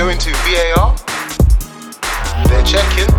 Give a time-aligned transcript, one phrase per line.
[0.00, 0.96] going to VAR.
[2.48, 3.12] They're checking.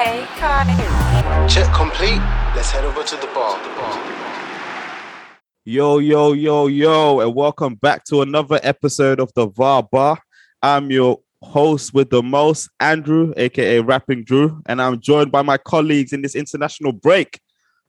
[0.00, 1.46] Hey, Kai.
[1.46, 2.22] Check complete.
[2.56, 3.62] Let's head over to the bar.
[3.62, 5.34] The bar.
[5.66, 10.18] Yo, yo, yo, yo, and welcome back to another episode of the VAR Bar.
[10.62, 15.58] I'm your host with the most, Andrew, aka Rapping Drew, and I'm joined by my
[15.58, 17.38] colleagues in this international break.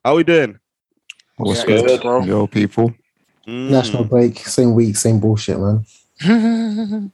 [0.04, 0.60] How are we doing?
[1.38, 2.26] What's Yeah, good, good, bro.
[2.26, 2.94] yo, people?
[3.48, 3.70] Mm.
[3.70, 7.12] National break, same week, same bullshit, man.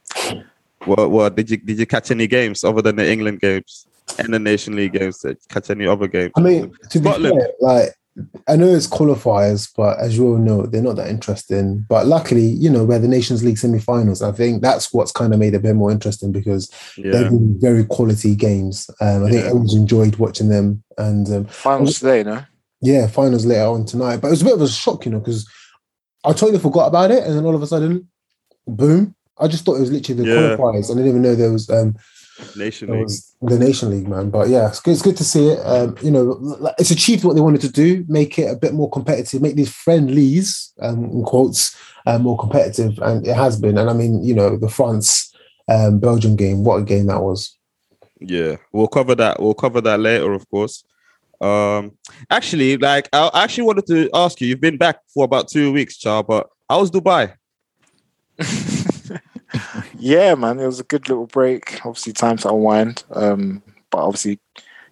[0.84, 3.86] What, what did you did you catch any games other than the England games
[4.18, 5.18] and the Nation League games?
[5.18, 6.32] Did you catch any other games?
[6.36, 7.94] I mean, to be fair, like
[8.46, 11.84] I know it's qualifiers, but as you all know, they're not that interesting.
[11.88, 14.22] But luckily, you know, we're the Nations League semi-finals.
[14.22, 17.30] I think that's what's kind of made it a bit more interesting because yeah, they've
[17.30, 18.88] been very quality games.
[19.00, 22.44] Um, I think everyone's enjoyed watching them, and um, Finals today, no?
[22.80, 24.18] yeah, finals later on tonight.
[24.18, 25.48] But it was a bit of a shock, you know, because
[26.28, 28.08] I totally forgot about it, and then all of a sudden,
[28.66, 29.14] boom!
[29.38, 30.56] I just thought it was literally the Yeah.
[30.56, 30.90] qualifiers.
[30.90, 31.96] I didn't even know there was um,
[32.54, 33.08] Nation League.
[33.40, 34.30] the Nation League, man.
[34.30, 35.58] But yeah, it's good, it's good to see it.
[35.60, 38.90] Um, you know, it's achieved what they wanted to do, make it a bit more
[38.90, 43.78] competitive, make these friendlies, um, in quotes, uh, more competitive, and it has been.
[43.78, 45.34] And I mean, you know, the France
[45.68, 47.56] um, Belgium game, what a game that was.
[48.20, 49.40] Yeah, we'll cover that.
[49.40, 50.84] We'll cover that later, of course.
[51.40, 51.92] Um,
[52.30, 54.48] actually, like I I actually wanted to ask you.
[54.48, 57.34] You've been back for about two weeks, Char, but how was Dubai?
[59.98, 61.80] Yeah, man, it was a good little break.
[61.84, 63.04] Obviously, time to unwind.
[63.10, 64.38] Um, but obviously,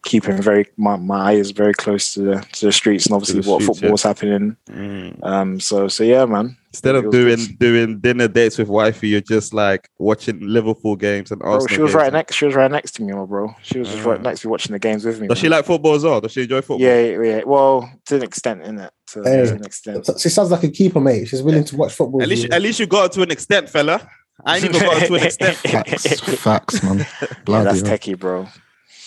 [0.05, 3.41] keeping very my, my eye is very close to the to the streets and obviously
[3.41, 4.57] the what streets, football's happening.
[4.69, 5.25] Mm.
[5.25, 6.57] Um, so so yeah, man.
[6.77, 7.59] Instead of doing good.
[7.59, 11.91] doing dinner dates with wifey, you're just like watching Liverpool games and Bro, she was
[11.91, 11.95] games.
[11.95, 12.35] right next.
[12.37, 13.55] She was right next to me, my bro.
[13.63, 14.23] She was just right Ah.
[14.23, 15.27] next to me watching the games with me.
[15.29, 16.21] Does she like football as well?
[16.21, 16.81] Does she enjoy football?
[16.81, 17.41] Yeah, yeah, yeah.
[17.47, 18.91] Well, to an extent, in it.
[19.09, 19.45] To, Hey.
[19.47, 20.09] to an extent.
[20.21, 21.29] She sounds like a keeper, mate.
[21.29, 22.23] She's willing to watch football.
[22.23, 22.49] At least, you.
[22.53, 24.07] at least you got to an extent, fella.
[24.45, 25.57] I ain't even got to an extent.
[25.57, 26.99] Facts, facts, man.
[26.99, 27.97] Yeah, Bloody that's hell.
[27.99, 28.47] techie, bro.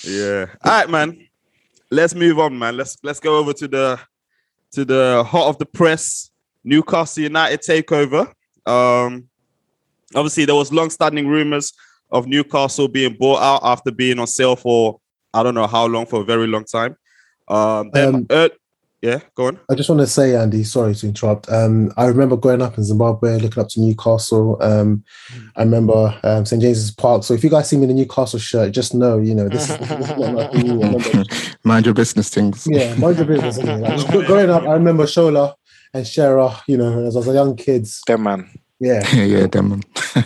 [0.03, 0.46] Yeah.
[0.63, 1.28] All right, man.
[1.91, 2.78] Let's move on, man.
[2.78, 4.00] Let's let's go over to the
[4.72, 6.28] to the heart of the press
[6.69, 8.31] Newcastle United takeover.
[8.66, 9.28] Um,
[10.16, 11.74] obviously there was long-standing rumors
[12.12, 15.00] of Newcastle being bought out after being on sale for
[15.34, 16.96] I don't know how long for a very long time.
[17.47, 18.50] Um, then, Um, uh,
[19.02, 19.59] yeah, go on.
[19.72, 21.50] I just want to say, Andy, sorry to interrupt.
[21.50, 24.57] Um, I remember growing up in Zimbabwe, looking up to Newcastle.
[24.62, 25.03] Um,
[25.56, 27.24] I remember um, St James's Park.
[27.24, 29.68] So if you guys see me in a Newcastle shirt, just know, you know, this,
[29.68, 31.24] this is not nothing new.
[31.63, 32.68] Mind your business things.
[32.69, 33.57] Yeah, mind your business.
[33.59, 33.81] innit?
[34.13, 35.53] Like, growing up, I remember Shola
[35.94, 38.01] and Shearer, you know, as I was a young kids.
[38.07, 38.50] Them man.
[38.79, 39.07] Yeah.
[39.13, 39.83] yeah, yeah, them, man.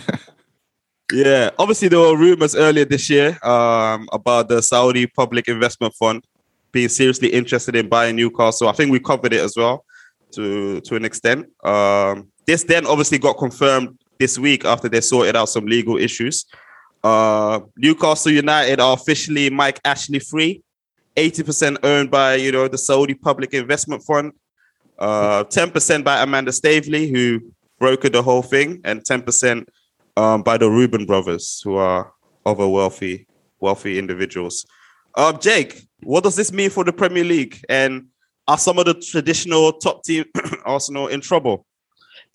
[1.12, 6.24] Yeah, obviously there were rumors earlier this year um, about the Saudi Public Investment Fund
[6.72, 8.68] being seriously interested in buying Newcastle.
[8.68, 9.84] I think we covered it as well
[10.32, 11.46] to to an extent.
[11.62, 16.46] Um, this then obviously got confirmed this week after they sorted out some legal issues.
[17.02, 20.62] Uh, Newcastle United are officially Mike Ashley free,
[21.16, 24.32] eighty percent owned by you know the Saudi Public Investment Fund,
[24.98, 27.40] uh, ten percent by Amanda Staveley, who
[27.80, 29.68] brokered the whole thing, and ten percent
[30.16, 32.12] um, by the Reuben brothers, who are
[32.46, 33.26] other wealthy,
[33.60, 34.66] wealthy individuals.
[35.16, 37.64] Um, Jake, what does this mean for the Premier League?
[37.68, 38.06] And
[38.46, 40.24] are some of the traditional top team
[40.64, 41.66] Arsenal in trouble?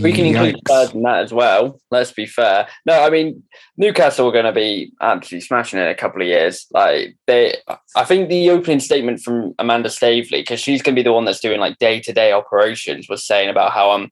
[0.00, 0.68] we can include Yikes.
[0.68, 1.80] Spurs in that as well.
[1.90, 2.68] Let's be fair.
[2.86, 3.42] No, I mean
[3.76, 6.66] Newcastle are going to be absolutely smashing it in a couple of years.
[6.72, 7.56] Like they,
[7.96, 11.24] I think the opening statement from Amanda Staveley because she's going to be the one
[11.24, 14.10] that's doing like day to day operations, was saying about how um,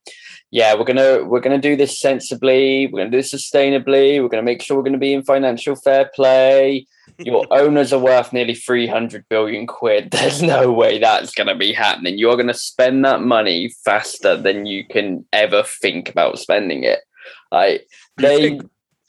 [0.51, 2.87] yeah, we're gonna we're gonna do this sensibly.
[2.87, 4.21] We're gonna do this sustainably.
[4.21, 6.87] We're gonna make sure we're gonna be in financial fair play.
[7.19, 10.11] Your owners are worth nearly 300 billion quid.
[10.13, 12.19] There's no way that's going to be happening.
[12.19, 17.01] You're going to spend that money faster than you can ever think about spending it.
[17.53, 18.61] Like they,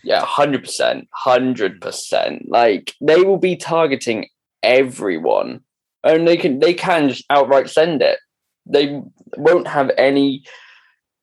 [0.04, 2.46] yeah, 100%, 100%.
[2.48, 4.28] Like they will be targeting
[4.64, 5.62] everyone
[6.04, 8.20] and they can, they can just outright send it.
[8.66, 9.02] They
[9.38, 10.44] won't have any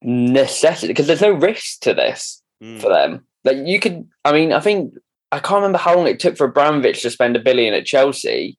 [0.02, 2.80] necessity because there's no risk to this Mm.
[2.80, 3.24] for them.
[3.44, 4.94] Like you could, I mean, I think
[5.30, 8.58] I can't remember how long it took for Abramovich to spend a billion at Chelsea,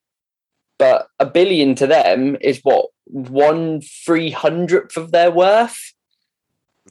[0.78, 5.78] but a billion to them is what one three hundredth of their worth.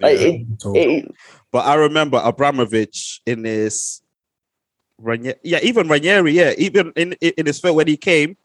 [0.00, 0.26] Like, Yeah.
[0.26, 0.44] it,
[0.76, 1.14] it,
[1.50, 4.02] But I remember Abramovich in his
[4.98, 8.36] Ranieri, yeah, even Ranieri, yeah, even in in his first when he came,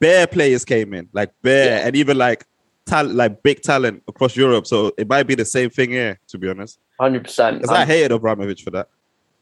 [0.00, 1.86] bare players came in, like bare, Yeah.
[1.86, 2.46] and even like
[2.86, 4.66] talent, like big talent across Europe.
[4.66, 6.78] So it might be the same thing here, to be honest.
[6.98, 7.60] Hundred percent.
[7.60, 8.88] Because I hated Abramovich for that.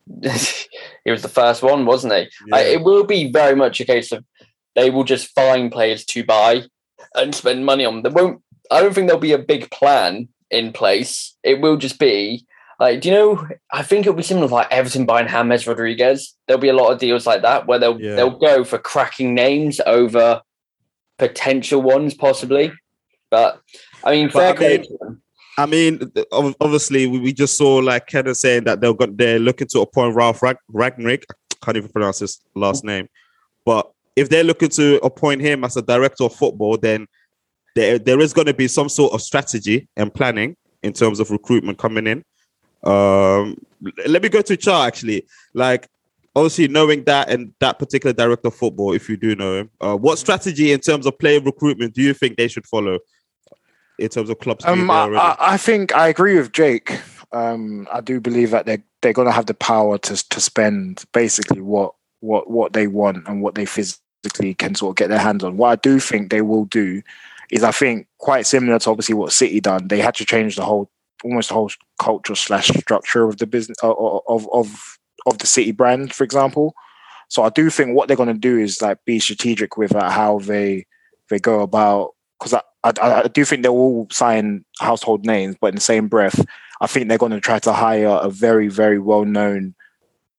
[1.04, 2.28] he was the first one, wasn't he?
[2.48, 4.24] Like, it will be very much a case of
[4.74, 6.62] they will just find players to buy
[7.14, 8.02] and spend money on.
[8.02, 8.42] There won't.
[8.70, 11.36] I don't think there'll be a big plan in place.
[11.42, 12.46] It will just be
[12.80, 13.48] like, do you know?
[13.72, 16.34] I think it'll be similar to like Everton buying James Rodriguez.
[16.46, 18.16] There'll be a lot of deals like that where they'll Yeah.
[18.16, 20.42] they'll go for cracking names over
[21.18, 22.72] potential ones, possibly.
[23.30, 23.60] But
[24.02, 25.20] I mean, But I fair mean-
[25.56, 29.82] I mean, obviously, we, just saw like Kenneth saying that they're got they're looking to
[29.82, 31.22] appoint Ralph Rag- Ragnick.
[31.30, 33.08] I can't even pronounce his last name,
[33.64, 37.06] but if they're looking to appoint him as a director of football, then
[37.74, 41.30] there there is going to be some sort of strategy and planning in terms of
[41.30, 42.24] recruitment coming in.
[42.84, 43.56] Um,
[44.06, 45.26] let me go to Char actually.
[45.54, 45.88] Like,
[46.36, 49.96] obviously, knowing that and that particular director of football, if you do know him, uh,
[49.96, 52.98] what strategy in terms of player recruitment do you think they should follow?
[53.96, 57.00] In terms of clubs, Um, I, I, think I agree with Jake.
[57.30, 61.04] Um, I do believe that they're they're going to have the power to to spend
[61.12, 65.20] basically what what what they want and what they physically can sort of get their
[65.20, 65.56] hands on.
[65.56, 67.02] What I do think they will do
[67.50, 69.88] is I think quite similar to obviously what City done.
[69.88, 70.90] They had to change the whole
[71.22, 75.72] almost the whole culture slash structure of the business of of of, of the City
[75.72, 76.74] brand, for example.
[77.28, 80.10] So I do think what they're going to do is like be strategic with uh,
[80.10, 80.86] how they
[81.30, 85.56] they go about because I, I I do think they will all sign household names,
[85.60, 86.44] but in the same breath,
[86.80, 89.74] I think they're going to try to hire a very very well known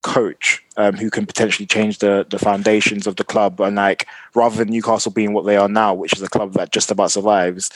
[0.05, 4.55] coach um, who can potentially change the the foundations of the club and like rather
[4.55, 7.71] than Newcastle being what they are now, which is a club that just about survives,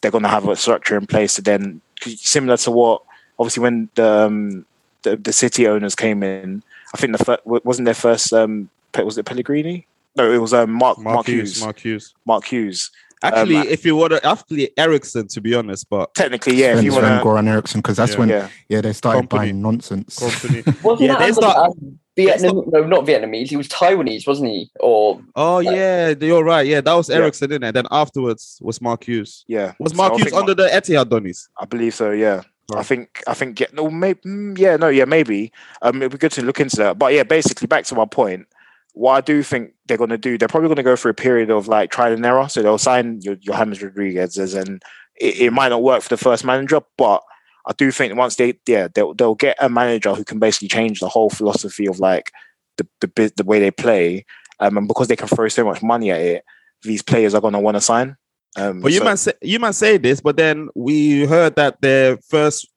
[0.00, 3.02] they're going to have a structure in place to then similar to what
[3.38, 4.66] obviously when the um,
[5.02, 6.62] the, the city owners came in,
[6.94, 9.86] I think the fir- wasn't their first um was it Pellegrini?
[10.14, 11.54] No, it was um, Mark Mark, Mark Hughes.
[11.54, 12.14] Hughes, Mark Hughes.
[12.26, 12.90] Mark Hughes.
[13.22, 16.76] Actually, Um, if you want to, actually Eriksson, to be honest, but Technically, yeah.
[16.78, 18.18] If you want to, Goran Eriksson, because that's Yeah.
[18.18, 19.38] when yeah, yeah they started Company.
[19.38, 20.18] buying nonsense.
[20.18, 20.62] company.
[20.82, 22.64] Wasn't Yeah, that they start- um, Vietnam?
[22.66, 23.48] No, not Vietnamese.
[23.48, 24.70] He was Taiwanese, wasn't he?
[24.80, 26.66] Or oh yeah, you're right.
[26.66, 27.16] Yeah, that was Yeah.
[27.16, 27.72] Eriksson in it.
[27.72, 29.44] Then afterwards was Mark Hughes.
[29.48, 29.72] yeah.
[29.78, 31.48] Was Mark I Hughes think under the Etihad Donnies?
[31.58, 32.10] I believe so.
[32.10, 32.42] Yeah.
[32.74, 34.20] I think I think yeah, no maybe
[34.56, 35.52] yeah no yeah maybe
[35.82, 38.46] um it'd be good to look into that but yeah basically back to my point
[38.94, 41.14] what I do think they're going to do they're probably going to go through a
[41.14, 44.82] period of like trial and error so they'll sign your, your James Rodriguez and
[45.20, 47.22] it, it might not work for the first manager but
[47.66, 51.00] I do think once they yeah they'll, they'll get a manager who can basically change
[51.00, 52.30] the whole philosophy of like
[52.76, 54.26] the the, the way they play
[54.60, 56.44] um and because they can throw so much money at it
[56.82, 58.16] these players are going to want to sign
[58.56, 61.80] um But you so- might say you might say this, but then we heard that
[61.80, 62.68] their first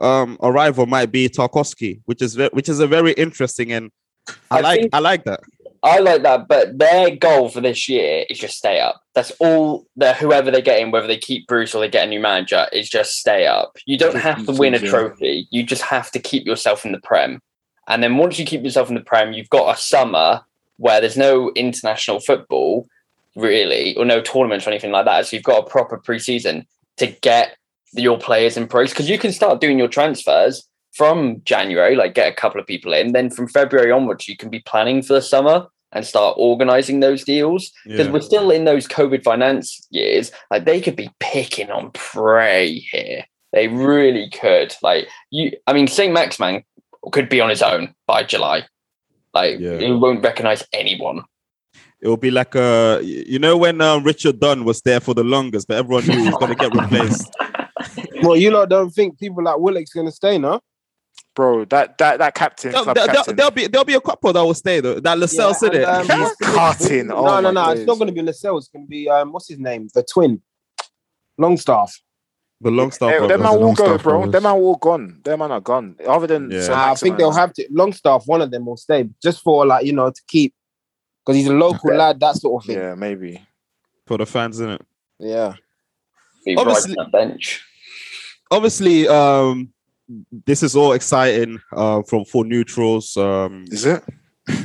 [0.00, 3.90] um arrival might be Tarkovsky, which is ve- which is a very interesting and
[4.50, 5.40] I, I like think- I like that.
[5.82, 9.02] I like that, but their goal for this year is just stay up.
[9.14, 9.86] That's all.
[9.96, 12.66] The whoever they get in, whether they keep Bruce or they get a new manager,
[12.72, 13.76] is just stay up.
[13.86, 15.48] You don't have to win a trophy.
[15.50, 17.40] You just have to keep yourself in the Prem.
[17.88, 20.42] And then once you keep yourself in the Prem, you've got a summer
[20.76, 22.86] where there's no international football
[23.36, 25.26] really, or no tournaments or anything like that.
[25.26, 26.66] So you've got a proper preseason
[26.96, 27.56] to get
[27.92, 32.30] your players in place because you can start doing your transfers from January, like get
[32.32, 33.12] a couple of people in.
[33.12, 37.24] Then from February onwards, you can be planning for the summer and start organizing those
[37.24, 38.12] deals because Yeah.
[38.12, 40.30] we're still in those COVID finance years.
[40.50, 43.24] Like they could be picking on prey here.
[43.52, 44.74] They really could.
[44.82, 46.62] Like you, I mean, Saint-Maximin
[47.12, 48.66] could be on his own by July.
[49.34, 49.78] Like Yeah.
[49.78, 51.22] he won't recognize anyone.
[52.02, 55.22] It will be like uh you know when uh, Richard Dunne was there for the
[55.24, 57.30] longest, but everyone knew he was gonna get replaced.
[58.22, 60.60] Well, you lot don't think people like Willock's gonna stay, no?
[61.36, 64.32] Bro that that that captain There'll, club there'll- captain there'll be there'll be a couple
[64.32, 64.98] that will stay though.
[64.98, 65.88] That Lascelles said it.
[65.88, 67.70] and, um, what's the- Carting, No, oh no, my no.
[67.70, 68.64] It's not going to be Lascelles.
[68.64, 69.88] It's going to be um, what's his name?
[69.94, 70.42] The twin,
[71.38, 72.00] Longstaff.
[72.60, 73.10] the Longstaff.
[73.10, 74.18] Hey, them man the will go, bro.
[74.18, 74.32] brothers.
[74.32, 75.20] Them man all gone.
[75.24, 75.96] Them man are gone.
[76.06, 76.62] Other than Yeah.
[76.62, 78.24] Sir I think they'll have to Longstaff.
[78.26, 80.52] One of them will stay just for like you know to keep
[81.24, 81.96] because he's a local Okay.
[81.96, 82.18] lad.
[82.20, 82.76] That sort of thing.
[82.76, 83.40] Yeah, maybe.
[84.06, 84.82] for the fans, isn't it?
[85.20, 85.54] Yeah.
[86.44, 87.64] Be Obviously- right on the bench.
[88.50, 89.72] Obviously, um,
[90.46, 93.16] this is all exciting uh, from for neutrals.
[93.16, 94.02] Um, Is it?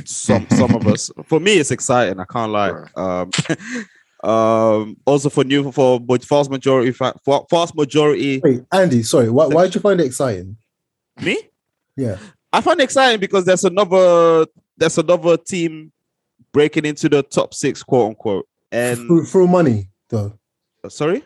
[0.04, 1.10] some some of us.
[1.26, 2.18] For me, it's exciting.
[2.18, 2.72] I can't lie.
[2.96, 3.30] Um,
[4.28, 9.30] um, also for new for but vast majority, fa- for vast majority, Wait, Andy, sorry,
[9.30, 10.56] why why did you find it exciting?
[11.20, 11.38] me.
[11.96, 12.18] Yeah.
[12.52, 15.92] I find it exciting because there's another there's another team
[16.52, 18.48] breaking into the top six, quote unquote.
[18.72, 20.38] And through, through money, though.
[20.88, 21.22] sorry,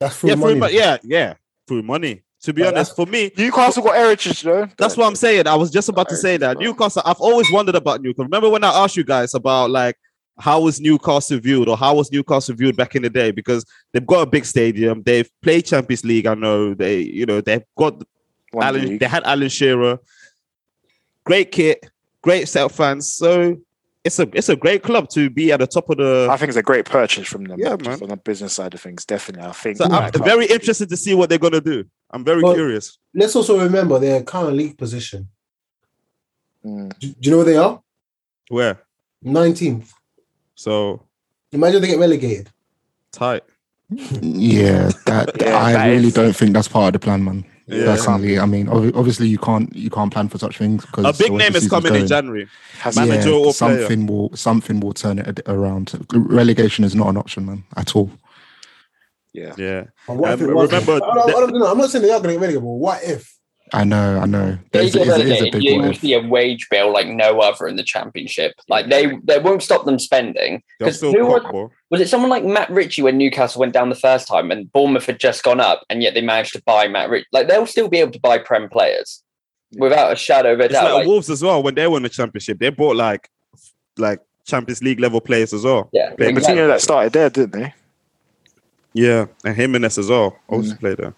[0.00, 0.58] That's through yeah, money.
[0.60, 1.34] through, yeah, yeah,
[1.66, 2.22] through money.
[2.42, 4.68] To be But honest, for me, Newcastle got heritage though.
[4.78, 5.48] That's what I'm saying.
[5.48, 6.58] I was just about to say that.
[6.58, 7.02] Newcastle.
[7.04, 8.24] I've always wondered about Newcastle.
[8.26, 9.96] Remember when I asked you guys about like
[10.38, 13.32] how was Newcastle viewed or how was Newcastle viewed back in the day?
[13.32, 15.02] Because they've got a big stadium.
[15.02, 16.26] They've played Champions League.
[16.26, 18.02] I know they, you know, they've got
[18.52, 18.84] One Alan.
[18.86, 19.00] league.
[19.00, 19.98] They had Alan Shearer.
[21.24, 21.90] Great kit,
[22.22, 23.12] great set of fans.
[23.12, 23.56] So
[24.04, 26.28] it's a it's a great club to be at the top of the.
[26.30, 27.58] I think it's a great purchase from them.
[27.58, 27.98] Yeah, man.
[27.98, 29.48] From the business side of things, definitely.
[29.48, 29.76] I think.
[29.78, 31.84] So I'm very interested to see what they're gonna do.
[32.10, 32.98] I'm very Well- curious.
[33.14, 35.28] Let's also remember their current league position.
[36.64, 36.98] Mm.
[36.98, 37.80] Do, do you know where they are?
[38.48, 38.78] Where?
[39.24, 39.90] 19th.
[40.54, 41.02] So
[41.52, 42.50] Imagine they get relegated.
[43.12, 43.42] tight.
[43.90, 47.44] Yeah, that Yeah, I that really is- don't think that's part of the plan, man.
[47.66, 47.84] Yeah.
[47.84, 51.22] Personally, I mean, obvi- obviously you can't you can't plan for such things because A
[51.22, 52.48] big name is coming in January.
[52.80, 53.52] Has Man- manager or player?
[53.52, 55.92] something will something will turn it around.
[56.14, 58.10] Relegation is not an option, man, at all.
[59.38, 59.54] Yeah.
[59.56, 59.84] Yeah.
[60.06, 60.70] But what if Um, it was?
[60.72, 61.66] remember I don't, I don't know.
[61.70, 63.34] I'm not saying they are going to get relegated, but what if?
[63.72, 64.58] I know, I know.
[64.72, 66.68] They There's, get it is, it is a relegated, big you will see a wage
[66.70, 68.54] bill like no other in the championship.
[68.66, 70.62] Like they, they won't stop them spending.
[70.78, 72.08] Because still who was, pop, was it?
[72.08, 75.42] Someone like Matt Ritchie when Newcastle went down the first time and Bournemouth had just
[75.42, 77.26] gone up, and yet they managed to buy Matt Ritchie.
[77.30, 79.22] Like they'll still be able to buy Prem players
[79.76, 80.84] without a shadow of a It's doubt.
[80.84, 82.58] like Like, Wolves as well when they won the championship.
[82.58, 83.28] They bought like
[83.98, 85.90] like Champions League level players as well.
[85.92, 86.54] yeah, Play- exactly.
[86.56, 87.74] Coutinho that started there, didn't they?
[88.98, 91.14] Yeah, and Jimenez as well also played there.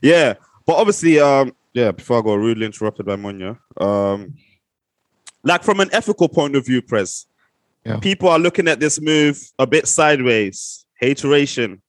[0.00, 0.34] Yeah,
[0.64, 1.90] but obviously, um, yeah.
[1.90, 3.58] Before I got rudely interrupted by Monya.
[3.76, 4.34] Um,
[5.42, 7.26] like from an ethical point of view, Press,
[7.84, 7.98] Yeah.
[7.98, 10.86] people are looking at this move a bit sideways.
[11.00, 11.82] Hateration.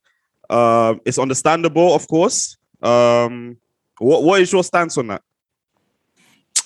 [0.49, 2.57] Um, it's understandable, of course.
[2.81, 3.57] Um,
[3.99, 5.21] what what is your stance on that?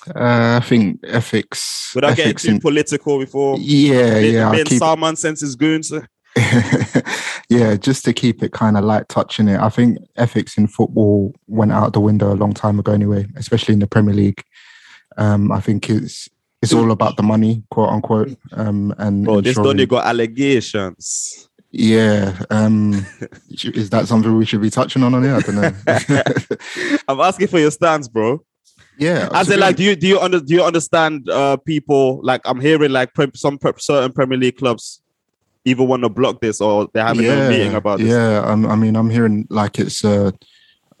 [0.08, 1.92] Uh, I think ethics.
[1.94, 4.46] Without getting ethics too in, political before, yeah, yeah.
[4.46, 5.92] I'll Ben keep, Salman sends his goons.
[7.48, 9.60] yeah, just to keep it kind of light touching it.
[9.60, 13.74] I think ethics in football went out the window a long time ago anyway, especially
[13.74, 14.42] in the Premier League.
[15.16, 16.28] Um, I think it's
[16.60, 18.36] it's all about the money, quote unquote.
[18.52, 21.48] Um, and Bro, this Donny got allegations.
[21.70, 22.40] yeah.
[22.50, 23.06] Um,
[23.50, 25.36] is that something we should be touching on on here?
[25.36, 25.72] I don't know.
[27.08, 28.42] I'm asking for your stance, bro.
[28.98, 32.40] yeah, As in, like, do you do you under, do you understand uh people like
[32.44, 35.02] I'm hearing like pre- some pre- certain Premier League clubs
[35.64, 38.08] even want to block this or they're having a meeting about this.
[38.08, 40.30] Yeah, um, I mean, I'm hearing like it's uh,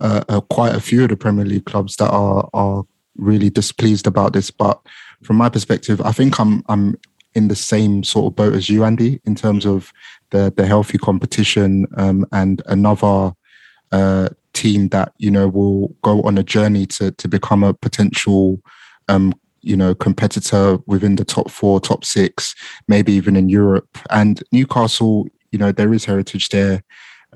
[0.00, 2.84] uh, uh, quite a few of the Premier League clubs that are are
[3.16, 4.50] really displeased about this.
[4.50, 4.80] But
[5.22, 6.96] from my perspective, I think I'm I'm
[7.34, 9.92] in the same sort of boat as you, Andy, in terms of
[10.30, 13.34] the the healthy competition um, and another
[13.92, 18.60] uh, team that you know will go on a journey to to become a potential
[19.08, 22.54] um, you know competitor within the top four, top six,
[22.88, 23.98] maybe even in Europe.
[24.10, 26.82] And Newcastle, you know, there is heritage there.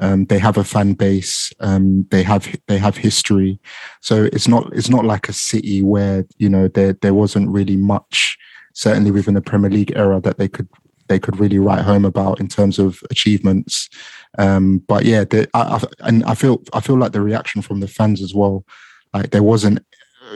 [0.00, 1.52] Um, they have a fan base.
[1.61, 3.58] Um, they have they have history.
[4.00, 7.76] So it's not it's not like a city where you know there there wasn't really
[7.76, 8.38] much,
[8.75, 10.68] certainly within the Premier League era, that they could
[11.08, 13.88] they could really write home about in terms of achievements.
[14.38, 17.80] Um, but yeah, the, I, I, and I feel I feel like the reaction from
[17.80, 18.64] the fans as well.
[19.12, 19.80] Like there wasn't,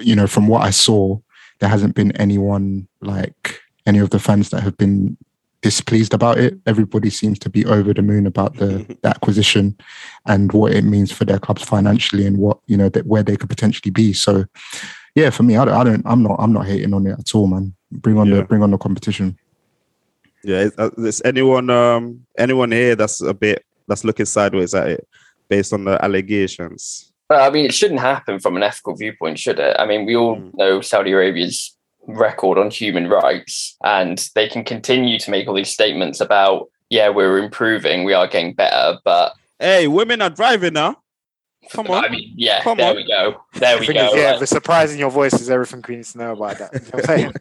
[0.01, 1.19] you know, from what I saw,
[1.63, 5.17] there hasn't been anyone like any of the fans that have been
[5.61, 6.59] displeased about it.
[6.67, 9.79] Everybody seems to be over the moon about the, the acquisition
[10.27, 13.37] and what it means for their clubs financially and what you know that where they
[13.37, 14.13] could potentially be.
[14.13, 14.45] So,
[15.15, 17.33] yeah, for me, I don't, I don't I'm not, I'm not hating on it at
[17.33, 17.75] all, man.
[17.93, 18.39] Bring on Yeah.
[18.39, 19.39] the, bring on the competition.
[20.43, 24.89] Yeah, is, uh, is anyone um anyone here that's a bit that's looking sideways at
[24.89, 25.07] it
[25.49, 27.12] based on the allegations?
[27.33, 29.75] Well, I mean, it shouldn't happen from an ethical viewpoint, should it?
[29.79, 30.51] I mean, we all Mm.
[30.55, 31.75] know Saudi Arabia's
[32.07, 37.09] record on human rights, and they can continue to make all these statements about, yeah,
[37.09, 40.97] we're improving, we are getting better, but Hey, women are driving now.
[41.71, 42.05] Come on.
[42.05, 42.97] I mean, yeah, Come there on.
[42.97, 44.09] we go, there we go.
[44.09, 46.59] is, yeah, Like, the surprise in your voice is everything we need to know about
[46.59, 46.71] that.
[46.75, 47.33] You know what I'm saying?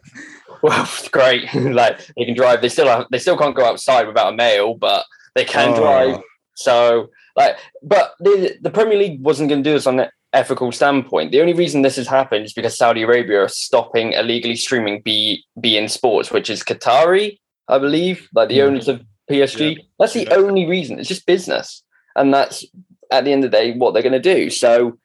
[0.61, 1.53] well, great.
[1.73, 2.61] like they can drive.
[2.61, 5.03] They still have, they still can't go outside without a male, but
[5.35, 5.75] they can Oh.
[5.75, 6.21] drive.
[6.55, 10.71] So like, but the the Premier League wasn't going to do this on an ethical
[10.71, 11.31] standpoint.
[11.31, 15.43] The only reason this has happened is because Saudi Arabia are stopping illegally streaming B
[15.59, 18.63] B in sports, which is Qatari, I believe, like the Yeah.
[18.63, 19.77] owners of PSG.
[19.99, 20.35] That's the Yeah.
[20.35, 20.99] only reason.
[20.99, 21.83] It's just business,
[22.15, 22.65] and that's
[23.11, 24.49] at the end of the day what they're going to do.
[24.49, 24.97] So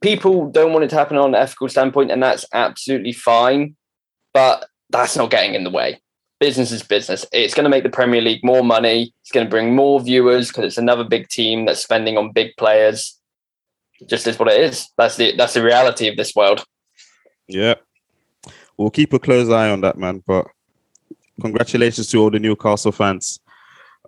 [0.00, 3.76] people don't want it to happen on an ethical standpoint, and that's absolutely fine.
[4.34, 6.01] But that's not getting in the way.
[6.42, 7.24] Business is business.
[7.30, 9.14] It's going to make the Premier League more money.
[9.20, 12.56] It's going to bring more viewers because it's another big team that's spending on big
[12.56, 13.16] players.
[14.08, 14.88] Just is what it is.
[14.98, 16.64] That's the that's the reality of this world.
[17.46, 17.74] Yeah.
[18.76, 20.24] We'll keep a close eye on that, man.
[20.26, 20.48] But
[21.40, 23.38] congratulations to all the Newcastle fans.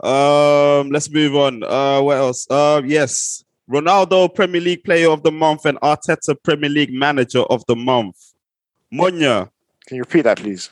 [0.02, 1.62] Um, let's move on.
[1.62, 2.48] Uh, what else?
[2.50, 7.64] Uh, yes, Ronaldo Premier League Player of the Month and Arteta Premier League Manager of
[7.68, 8.34] the Month.
[8.92, 9.50] Monya,
[9.86, 10.70] Can you repeat that, please?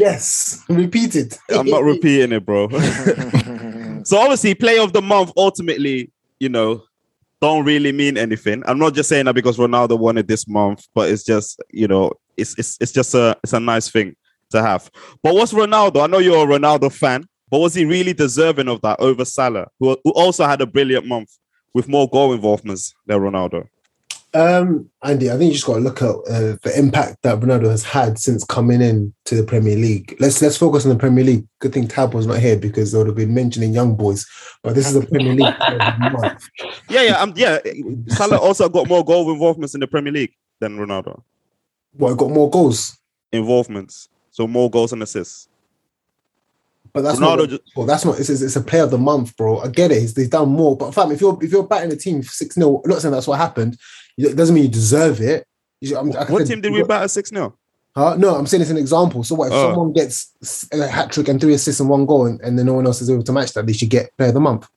[0.00, 1.38] Yes, repeat it.
[1.50, 2.70] I'm not repeating it, bro.
[4.04, 6.84] so obviously, Player of the Month ultimately, you know,
[7.42, 8.62] don't really mean anything.
[8.66, 11.86] I'm not just saying that because Ronaldo won it this month, but it's just you
[11.86, 14.16] know, it's it's it's just a it's a nice thing
[14.52, 14.90] to have.
[15.22, 16.02] But what's Ronaldo?
[16.02, 19.68] I know you're a Ronaldo fan, but was he really deserving of that over Salah,
[19.78, 21.30] who, who also had a brilliant month
[21.74, 23.68] with more goal involvements than Ronaldo?
[24.32, 27.68] Um, Andy, I think you just got to look at uh, the impact that Ronaldo
[27.68, 30.16] has had since coming in to the Premier League.
[30.20, 31.46] Let's let's focus on the Premier League.
[31.58, 34.24] Good thing Tab was not here because they would have been mentioning young boys.
[34.62, 36.12] But this is the Premier League.
[36.12, 36.48] month.
[36.88, 37.58] Yeah, yeah, um, yeah.
[38.08, 41.22] Salah also got more goal involvements in the Premier League than Ronaldo.
[41.92, 42.98] What got more goals?
[43.32, 45.48] Involvements, so more goals and assists.
[46.92, 47.48] But that's Ronaldo not.
[47.50, 48.18] ju- Well, that's not.
[48.18, 49.60] It's, it's it's a player of the month, bro.
[49.60, 50.00] I get it.
[50.00, 50.76] He's, he's done more.
[50.76, 53.38] But fam, if you're if you're batting a team six 0 not saying that's what
[53.38, 53.76] happened.
[54.28, 55.46] It doesn't mean you deserve it.
[55.80, 57.56] You What team did we bat at 6 0?
[57.96, 58.16] Huh?
[58.16, 59.24] No, I'm saying it's an example.
[59.24, 59.70] So what if Oh.
[59.70, 62.74] someone gets a hat trick and three assists and one goal, and, and then no
[62.74, 63.66] one else is able to match that?
[63.66, 64.68] They should get player of the month.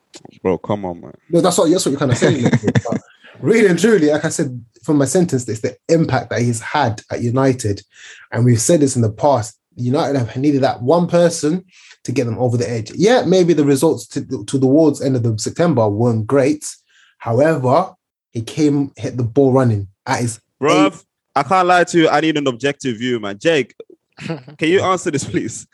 [0.41, 1.13] Bro, come on, man.
[1.29, 2.45] No, that's what that's what you're kind of saying.
[2.85, 3.01] But
[3.41, 7.01] really and truly, like I said from my sentence, it's the impact that he's had
[7.11, 7.81] at United,
[8.31, 9.59] and we've said this in the past.
[9.75, 11.65] United have needed that one person
[12.03, 12.91] to get them over the edge.
[12.91, 16.63] Yeah, maybe the results to, to the towards end of the September weren't great.
[17.17, 17.93] However,
[18.33, 21.03] he came hit the ball running at his Bruv,
[21.35, 22.09] I can't lie to you.
[22.09, 23.37] I need an objective view, man.
[23.37, 23.75] Jake,
[24.19, 25.67] can you answer this, please?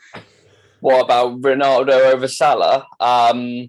[0.80, 2.86] What about Ronaldo over Salah?
[2.98, 3.68] Um,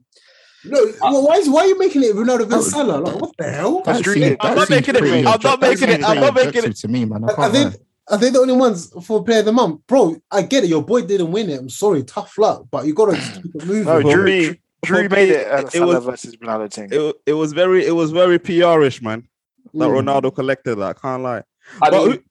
[0.63, 2.99] No, well, why is why are you making it Ronaldo versus Oh, Salah?
[3.01, 3.81] Like, what the hell?
[3.83, 6.35] That Street- seems- I'm that not seems making it- I'm not making it- I'm not
[6.35, 7.23] making it- to me, man.
[7.23, 7.65] I Are can't they,
[8.09, 9.81] are they the only ones for player of the month?
[9.87, 10.69] Bro, I get it.
[10.69, 11.59] Your boy didn't win it.
[11.59, 12.03] I'm sorry.
[12.03, 12.65] Tough luck.
[12.71, 13.85] But you got to keep it moving.
[13.85, 16.89] No, For Drew, me- Drew for made me, it a it was- versus Ronaldo thing.
[16.91, 19.27] It, it was very it was very PR-ish, man.
[19.73, 20.01] That Mm.
[20.03, 20.97] Ronaldo collected that.
[20.97, 21.43] I can't lie.
[21.81, 22.23] I But mean, who-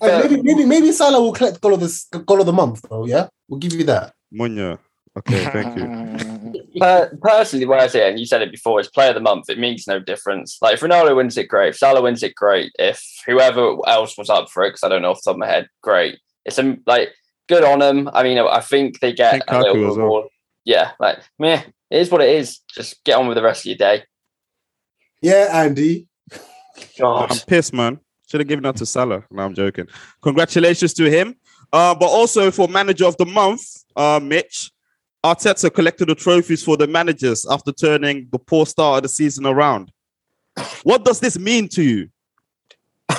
[0.00, 3.04] Uh, maybe, maybe, maybe Salah will collect goal of the goal of the month, though.
[3.06, 4.14] Yeah, we'll give you that.
[4.32, 4.78] Munya.
[5.18, 5.84] Okay, thank you.
[6.80, 9.16] per- personally, the way I see it, and you said it before, it's player of
[9.16, 9.50] the month.
[9.50, 10.58] It means no difference.
[10.62, 11.70] Like if Ronaldo wins it, great.
[11.70, 12.70] If Salah wins it, great.
[12.78, 15.40] If whoever else was up for it, because I don't know off the top of
[15.40, 16.18] my head, great.
[16.44, 17.10] It's a, like
[17.48, 18.08] good on them.
[18.12, 20.28] I mean, I think they get a little as well.
[20.64, 22.60] Yeah, like meh, it is what it is.
[22.74, 24.04] Just get on with the rest of your day.
[25.22, 26.06] Yeah, Andy.
[26.98, 28.00] God, I'm pissed, man.
[28.30, 29.24] Should have given that to Salah.
[29.30, 29.88] No, I'm joking.
[30.22, 31.34] Congratulations to him.
[31.72, 33.60] Uh, but also for manager of the month,
[33.96, 34.70] uh, Mitch,
[35.24, 39.46] Arteta collected the trophies for the managers after turning the poor start of the season
[39.46, 39.92] around.
[40.82, 42.08] What does this mean to you?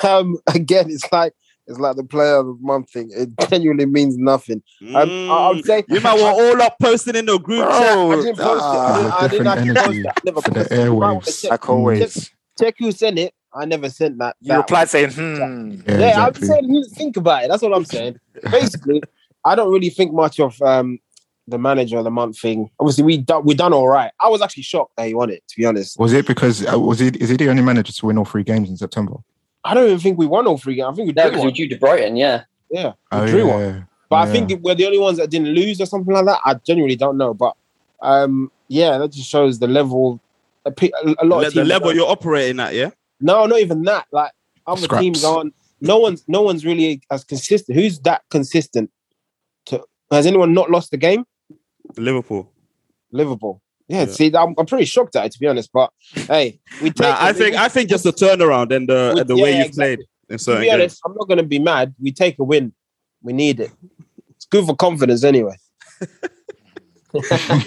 [0.04, 1.34] Um, again, it's like
[1.68, 3.10] it's like the player of the month thing.
[3.14, 4.62] It genuinely means nothing.
[4.82, 7.80] Um, I, I would say you might were all up posting in the group I
[7.80, 8.24] chat.
[8.24, 9.14] didn't post ah, it.
[9.14, 10.08] I didn't, I didn't actually post energy it.
[10.08, 10.84] I never for the posted it.
[10.84, 11.42] You might wanna airwaves.
[11.42, 12.32] check- like always.
[12.60, 13.34] Check who sent it.
[13.54, 14.36] I never sent that.
[14.42, 15.82] You that replied saying, hmm.
[15.88, 17.50] Yeah, Yeah, I'm saying think about it.
[17.50, 18.18] That's what I'm saying.
[18.52, 19.02] Basically,
[19.44, 21.00] I don't really think much of um
[21.48, 22.70] the manager of the month thing.
[22.80, 24.12] Obviously, we done we done all right.
[24.22, 25.44] I was actually shocked that he won it.
[25.50, 28.06] To be honest, Was it because uh, was he is he the only manager to
[28.06, 29.16] win all three games in September?
[29.64, 30.88] I don't even think we won all three games.
[30.94, 31.54] I think we no, drew because we one.
[31.54, 32.16] due to Brighton.
[32.16, 33.60] Yeah, Yeah, we Oh, drew one.
[33.60, 33.82] yeah.
[34.10, 36.40] But I think we're the only ones that didn't lose or something like that.
[36.44, 37.34] I genuinely don't know.
[37.34, 37.56] But
[38.02, 40.20] um, yeah, that just shows the level.
[40.66, 42.90] A, a a lot Le- of the level don't- you're operating at, yeah?
[43.22, 44.08] No, not even that.
[44.12, 44.32] Like
[44.68, 45.02] other Scraps.
[45.02, 45.54] teams aren't.
[45.80, 46.24] No one's.
[46.28, 47.78] No one's really as consistent.
[47.80, 48.92] Who's that consistent?
[49.68, 51.26] To has anyone not lost the game?
[51.98, 52.52] Liverpool.
[53.12, 53.62] Liverpool.
[53.92, 54.06] Yeah.
[54.06, 54.06] Yeah.
[54.06, 55.70] See, I'm, I'm pretty shocked at it to be honest.
[55.74, 57.00] But hey, we take.
[57.00, 59.58] Nah, I think I think just the turnaround and the we- and the yeah, way
[59.58, 59.96] you've exactly.
[59.98, 60.74] played in to be games.
[60.74, 61.94] honest, I'm not going to be mad.
[62.02, 62.74] We take a win.
[63.22, 63.72] We need it.
[64.30, 65.58] It's good for confidence anyway.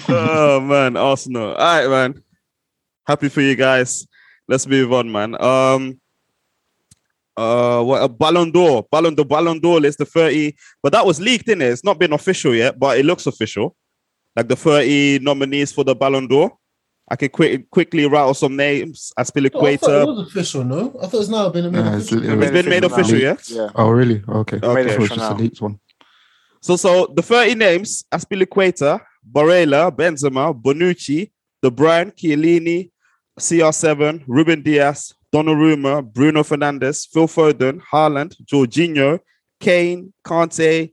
[0.08, 1.54] oh man, Arsenal.
[1.54, 2.22] All right, man.
[3.06, 4.06] Happy for you guys.
[4.48, 5.40] Let's move on, man.
[5.40, 6.00] Um
[7.36, 8.86] uh what a Ballon d'Or.
[8.90, 11.66] Ballon d'Or, Ballon d'Or list the 30, but that was leaked in it.
[11.66, 13.76] It's not been official yet, but it looks official.
[14.36, 16.50] Like the 30 nominees for the Ballon d'Or.
[17.08, 19.12] I can quick, quickly rattle some names.
[19.16, 20.64] Oh, I thought it was official.
[20.64, 22.24] No, I thought it's now been made Yeah, it's- official.
[22.24, 23.36] it It's been made official, yeah?
[23.48, 23.68] Yeah.
[23.74, 24.22] Oh, really?
[24.26, 24.56] Okay.
[24.56, 24.56] Okay.
[24.56, 25.36] I thought it was just a now.
[25.36, 25.78] leaked one.
[26.62, 31.30] So, so the 30 names: Azpilicueta, Barella, Benzema, Bonucci,
[31.62, 32.90] De Bruyne, Chiellini,
[33.38, 39.18] CR7, Ruben Dias, Donnarumma, Bruno Fernandes, Phil Foden, Haaland, Jorginho,
[39.60, 40.90] Kane, Kante,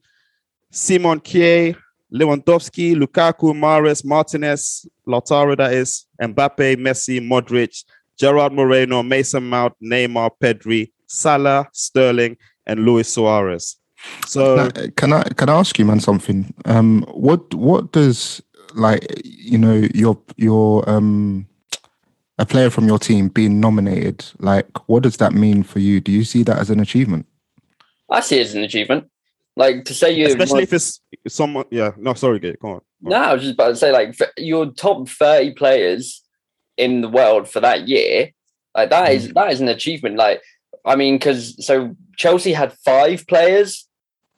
[0.70, 1.76] Simon Kier,
[2.14, 7.84] Lewandowski, Lukaku, Mahrez, Martinez, Lautaro, that is, Mbappe, Messi, Modric,
[8.18, 13.78] Gerard Moreno, Mason Mount, Neymar, Pedri, Salah, Sterling, and Luis Suarez.
[14.28, 14.56] So.
[14.56, 16.54] Now, can I can I ask you, man, something?
[16.66, 18.42] Um, what what does
[18.74, 21.48] like you know your your um
[22.40, 26.00] a player from your team being nominated like what does that mean for you?
[26.00, 27.28] Do you see that as an achievement?
[28.10, 29.10] I see it as an achievement.
[29.62, 31.66] Like to say you, especially if it's someone.
[31.70, 32.60] Yeah, no, sorry, Gate.
[32.60, 32.82] Go on.
[33.00, 36.24] No, I was just about to say, like, your top 30 players
[36.78, 38.32] in the world for that year,
[38.74, 39.34] Like that is mm.
[39.36, 40.16] that is an achievement.
[40.16, 40.42] Like
[40.84, 43.88] I mean, because so Chelsea had five players.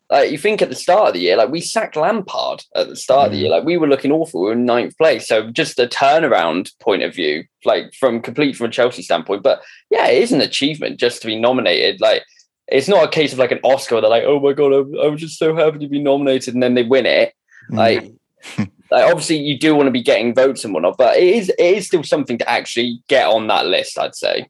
[0.09, 2.97] Like you think at the start of the year, like we sacked Lampard at the
[2.97, 3.41] start of the mm.
[3.43, 4.41] year, like we were looking awful.
[4.41, 5.25] We were in ninth place.
[5.25, 9.41] So just a turnaround point of view, like from complete from a Chelsea standpoint.
[9.41, 12.01] But yeah, it is an achievement just to be nominated.
[12.01, 12.23] Like
[12.67, 14.01] it's not a case of like an Oscar.
[14.01, 16.73] They're like, oh my god, I'm, I'm just so happy to be nominated, and then
[16.73, 17.33] they win it.
[17.71, 17.77] Mm.
[17.77, 18.11] Like,
[18.91, 21.59] like obviously you do want to be getting votes and whatnot, but it is it
[21.59, 23.97] is still something to actually get on that list.
[23.97, 24.47] I'd say.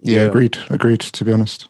[0.00, 0.58] Yeah, agreed.
[0.70, 1.00] Agreed.
[1.00, 1.68] To be honest,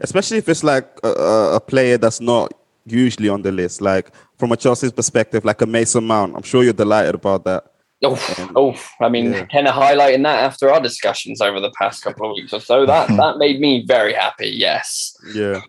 [0.00, 2.52] especially if it's like a, a- a player that's not
[2.86, 3.80] usually on the list.
[3.80, 6.36] Like from a Chelsea's perspective, like a Mason Mount.
[6.36, 7.72] I'm sure you're delighted about that.
[8.08, 9.46] Oh, oh, I mean, Yeah.
[9.46, 12.86] kind of highlighting that after our discussions over the past couple of weeks or so.
[12.86, 14.48] That that made me very happy.
[14.48, 15.16] Yes.
[15.34, 15.60] Yeah.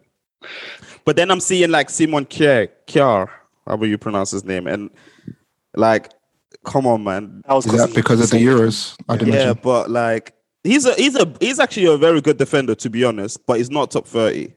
[1.05, 3.29] But then I'm seeing like Simon Kier, Kjaer,
[3.65, 4.89] however you pronounce his name, and
[5.75, 6.11] like,
[6.65, 7.41] come on, man.
[7.47, 8.95] That was is that because of the Euros?
[9.09, 9.59] I'd Yeah, imagine.
[9.63, 13.45] but like, he's a he's a he's actually a very good defender to be honest,
[13.47, 14.53] but he's not top thirty.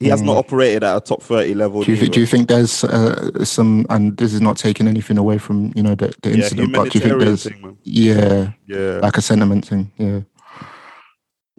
[0.00, 1.82] He has not operated at a top thirty level.
[1.84, 5.18] Do you, thi- do you think there's uh, some, and this is not taking anything
[5.18, 8.52] away from you know the, the yeah, incident, but do you think there's thing, yeah,
[8.66, 9.92] Yeah, like a sentiment thing?
[9.98, 10.20] Yeah,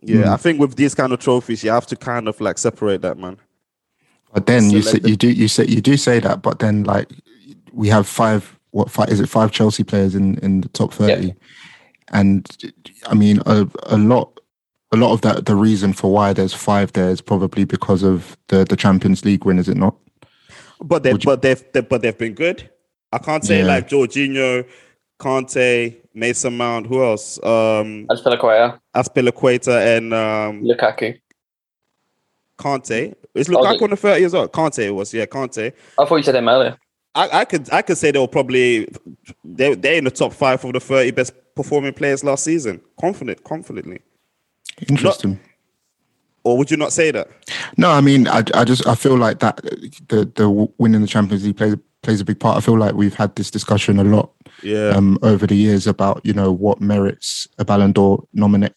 [0.01, 0.23] yeah.
[0.23, 0.33] Mm.
[0.33, 3.19] I think with these kind of trophies, you have to kind of like separate that,
[3.19, 3.37] man.
[4.33, 6.57] but then you So say the- you do you say you do say that, but
[6.57, 7.09] then like
[7.71, 11.35] we have five what five is it five Chelsea players in in the top thirty,
[12.11, 12.43] and
[13.05, 14.39] I mean a a lot.
[14.93, 18.35] A lot of that, the reason for why there's five there is probably because of
[18.49, 19.95] the, the Champions League win, is it not?
[20.83, 22.69] But they Would you- but they've they, but they've been good.
[23.13, 23.65] I can't say Yeah.
[23.67, 24.67] like Jorginho,
[25.19, 26.87] Kante, Mason Mount.
[26.87, 27.41] Who else?
[27.43, 31.19] Um, As Pelaquia, Azpilicueta and um, Lukaku.
[32.57, 33.13] Kante.
[33.33, 34.47] Is Lukaku the- on the thirty as well?
[34.49, 35.71] Kante was yeah, Kante.
[35.99, 36.77] I thought you said him earlier.
[37.15, 38.87] I, I could I could say they were probably
[39.43, 42.81] they they're in the top five of the thirty best performing players last season.
[42.99, 43.99] Confident, confidently.
[44.89, 45.39] Interesting.
[46.43, 47.29] Or would you not say that?
[47.77, 49.57] No, I mean, I, I just I feel like that
[50.07, 52.57] the the winning the Champions League plays plays a big part.
[52.57, 54.31] I feel like we've had this discussion a lot
[54.63, 54.89] Yeah.
[54.89, 58.73] um, over the years about you know what merits a Ballon d'Or nominate,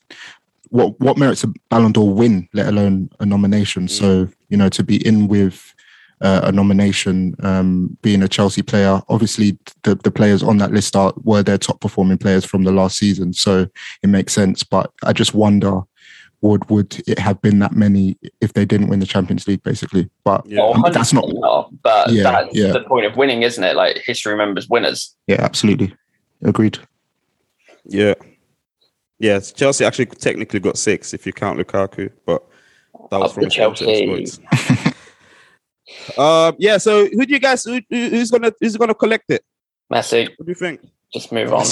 [0.69, 3.89] what what merits a Ballon d'Or win, let alone a nomination.
[3.89, 5.73] So you know to be in with
[6.21, 10.97] uh, a nomination, um, being a Chelsea player, obviously the the players on that list
[10.97, 13.67] are were their top performing players from the last season, so
[14.03, 14.63] it makes sense.
[14.65, 15.81] But I just wonder.
[16.45, 20.11] Would would it have been that many if they didn't win the Champions League, basically?
[20.25, 20.61] But Yeah.
[20.61, 21.71] Oh, um, that's not not.
[21.83, 22.73] But Yeah, that's yeah.
[22.73, 23.75] the point of winning, isn't it?
[23.75, 25.17] Like history remembers winners.
[25.27, 25.95] yeah, absolutely
[26.43, 26.79] agreed.
[27.87, 28.13] Yeah.
[29.19, 32.45] Yes, Chelsea actually technically got six if you count Lukaku, but
[33.11, 33.91] that was Up from the Chelsea.
[33.91, 34.39] exploits.
[36.19, 36.77] um, yeah.
[36.77, 37.65] So, who do you guys?
[37.65, 39.43] Who, who- who's gonna who's gonna collect it?
[39.91, 40.81] Messi, What do you think?
[41.11, 41.65] just move on.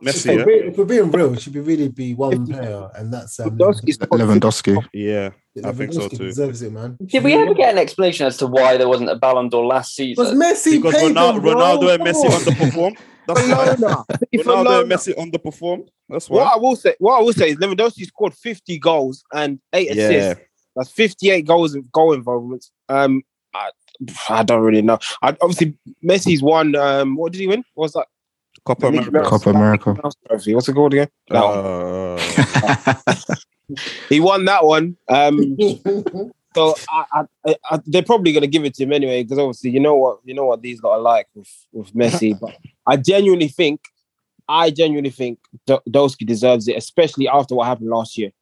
[0.00, 0.06] Messi.
[0.06, 0.32] Messi.
[0.32, 0.44] if, Yeah.
[0.44, 3.50] we're, if we're being real, it should be really be one player, and that's um,
[3.58, 4.84] Lewandowski's got Lewandowski.
[4.92, 5.30] Yeah,
[5.64, 6.16] I think so too.
[6.18, 6.96] Deserves it, man.
[7.04, 9.96] Did we ever get an explanation as to why there wasn't a Ballon d'Or last
[9.96, 10.40] Because season?
[10.40, 11.44] Messi Because paid Ronaldo, them.
[11.44, 12.40] Ronaldo and Messi on.
[12.40, 12.96] underperformed.
[13.26, 14.04] That's why.
[14.42, 15.88] Ronaldo and Messi underperformed.
[16.08, 16.42] That's why.
[16.44, 16.54] What.
[16.54, 20.08] I will say, what I will say is Lewandowski scored 50 goals and eight Yeah.
[20.08, 20.44] assists.
[20.76, 22.70] That's 58 goals of goal involvements.
[22.88, 23.22] Um,
[23.54, 23.70] I,
[24.28, 24.98] I don't really know.
[25.20, 26.74] I, obviously, Messi's won.
[26.76, 27.64] Um, what did he win?
[27.74, 28.06] What was that?
[28.64, 29.30] Copa The Mickey America.
[29.30, 29.96] Mouse- Copa America.
[30.30, 31.08] Mickey What's it called again?
[31.28, 33.18] That one.
[33.18, 33.34] Uh,
[34.08, 34.96] He won that one.
[35.08, 35.56] Um,
[36.56, 39.38] so I, I, I, I, they're probably going to give it to him anyway because
[39.38, 42.38] obviously you know what you know what these got are like with with Messi.
[42.40, 43.80] but I genuinely think,
[44.48, 48.32] I genuinely think Do- Dolski deserves it, especially after what happened last year.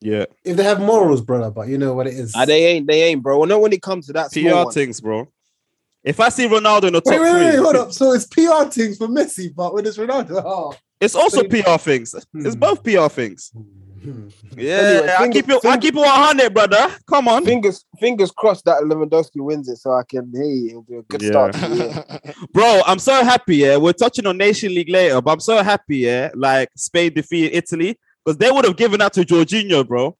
[0.00, 2.32] yeah, if they have morals, brother, but you know what it is.
[2.34, 3.38] Ah, they ain't, they ain't, bro.
[3.38, 5.28] Well, Not when it comes to that PR things, bro.
[6.04, 7.92] If I see Ronaldo in the top wait, wait, three, wait, hold up.
[7.92, 10.74] So it's PR things for Messi, but when it's Ronaldo, oh.
[11.00, 12.14] it's also So PR things.
[12.14, 12.60] It's Hmm.
[12.60, 13.50] both PR things.
[14.54, 15.56] Yeah, Anyway, I finger- keep it.
[15.56, 16.94] I finger- keep it one hundred, brother.
[17.08, 20.30] Come on, Fingers, fingers crossed that Lewandowski wins it, so I can.
[20.34, 21.30] Hey, it'll be a good Yeah.
[21.30, 21.54] start.
[21.54, 22.20] To
[22.52, 22.82] bro.
[22.86, 23.56] I'm so happy.
[23.56, 25.98] Yeah, we're touching on Nation League later, but I'm so happy.
[25.98, 30.18] Yeah, like Spain defeated Italy because they would have given that to Jorginho, bro.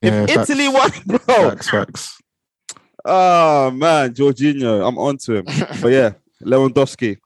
[0.00, 0.48] If Yeah, facts.
[0.48, 1.18] Italy won, bro.
[1.18, 2.18] Facts, facts.
[3.04, 5.44] Oh man, Jorginho, I'm onto him.
[5.82, 6.12] but yeah,
[6.42, 7.18] Lewandowski,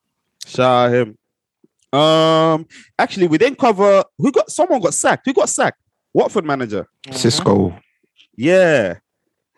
[0.46, 1.18] shout out him.
[1.98, 2.66] Um,
[2.98, 5.26] actually, we didn't cover who got someone got sacked.
[5.26, 5.80] Who got sacked?
[6.12, 6.86] Watford manager.
[7.08, 7.78] Xisco.
[8.36, 8.98] Yeah.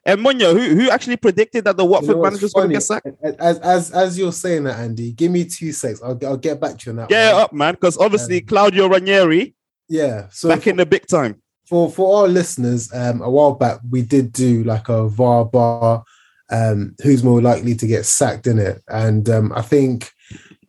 [0.04, 2.74] And Munya, who who actually predicted that the You Watford know what's manager's going to
[2.74, 3.08] get sacked?
[3.38, 6.00] As as as you're saying that, Andy, give me two secs.
[6.02, 7.08] I'll, I'll get back to you on that.
[7.10, 7.42] Get one.
[7.42, 9.54] up, man, because obviously Um, Claudio Ranieri
[9.88, 10.28] Yeah.
[10.30, 11.42] So back in the big time.
[11.68, 16.04] For for our listeners, um, a while back we did do like a VAR bar,
[16.50, 20.10] um, who's more likely to get sacked in it, and um, I think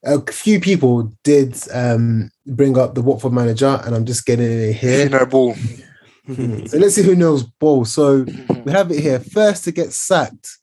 [0.04, 4.74] a few people did um bring up the Watford manager, and I'm just getting it
[4.74, 5.04] here.
[5.04, 5.56] You know, ball.
[5.56, 7.86] so let's see who knows ball.
[7.86, 8.24] So
[8.66, 9.20] we have it here.
[9.20, 10.58] First to get sacked.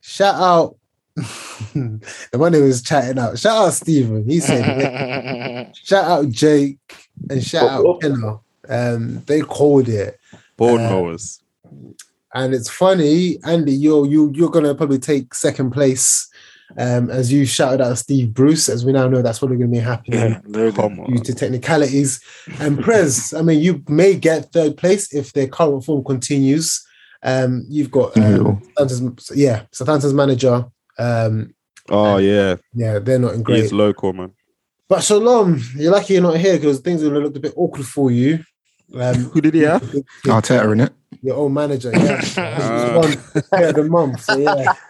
[0.00, 0.76] Shout out.
[1.14, 2.00] the
[2.32, 3.38] one who was chatting out.
[3.38, 4.26] Shout out Stephen.
[4.26, 6.78] He said, shout out Jake
[7.28, 8.40] and shout out Kenna.
[8.68, 10.18] Um, they called it.
[10.80, 11.40] Uh, mowers.
[12.34, 16.28] And it's funny, Andy, you're you you're gonna probably take second place.
[16.78, 19.78] Um, as you shouted out Steve Bruce, as we now know that's probably gonna be
[19.78, 20.40] happening Yeah.
[21.06, 22.22] Due to technicalities.
[22.60, 26.82] And Prez, I mean, you may get third place if their current form continues.
[27.22, 30.64] Um, you've got um, Southampton's, yeah, Southampton's manager.
[30.98, 31.54] Um,
[31.90, 33.64] Oh yeah, yeah, they're not in great.
[33.64, 34.32] is local, man.
[34.88, 37.86] But Shalom, you're lucky you're not here because things would have looked a bit awkward
[37.86, 38.44] for you.
[38.94, 39.82] Um, Who did he have?
[40.24, 40.92] Arteta in it.
[41.22, 42.20] Your old manager, yeah.
[42.36, 43.02] Ah.
[43.06, 44.22] He's one of the month.
[44.24, 44.72] So yeah.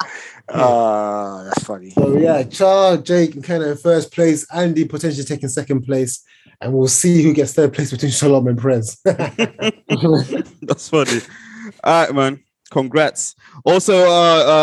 [0.55, 1.91] Ah, that's funny.
[1.91, 4.45] So yeah, Char, Jake, and Kenna in first place.
[4.53, 6.23] Andy potentially taking second place.
[6.61, 8.99] And we'll see who gets third place between Shalom and Prez.
[9.05, 11.21] That's funny.
[11.85, 12.41] All right, man.
[12.71, 13.35] Congrats.
[13.65, 14.11] Also, uh,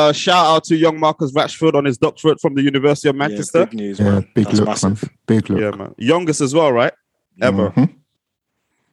[0.10, 3.20] uh, shout out to young Marcus Rashford on his doctorate from the University of Yeah,
[3.28, 3.66] Manchester.
[3.66, 4.28] big news, Yeah, man.
[4.34, 5.04] big That's look, massive.
[5.04, 5.12] man.
[5.28, 5.60] Big look.
[5.62, 5.96] Yeah, man.
[5.98, 6.94] Youngest as well, right?
[7.42, 7.70] Ever.
[7.72, 7.94] Mhm.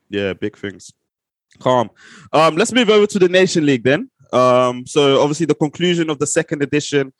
[0.09, 0.93] Yeah, big things.
[1.59, 1.91] Calm.
[2.33, 4.11] Um, let's move over to the Nation League then.
[4.33, 7.13] Um, so obviously the conclusion of the second edition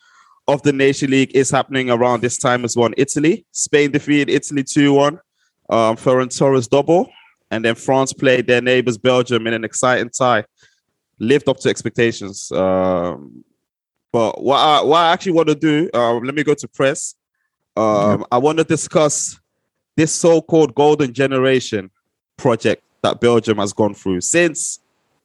[0.49, 3.47] of the Nation League is happening around this time as well in Italy.
[3.53, 5.19] Spain defeated Italy 2-1.
[5.69, 7.11] Um, Ferran Torres double.
[7.51, 10.45] And then France played their neighbors Belgium in an exciting tie.
[11.19, 12.51] Lived up to expectations.
[12.53, 13.45] Um,
[14.13, 17.15] but what I, what I actually want to do, uh, let me go to press.
[17.77, 19.39] Um, I want to discuss
[19.97, 21.91] this so-called golden generation
[22.37, 24.81] project that Belgium has gone through since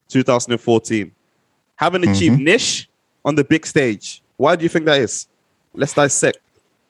[0.10, 1.12] 2014.
[1.76, 2.12] Haven't mm-hmm.
[2.12, 2.90] achieved niche
[3.26, 4.22] on the big stage.
[4.38, 5.28] Why do you think that is?
[5.74, 6.40] Let's dissect.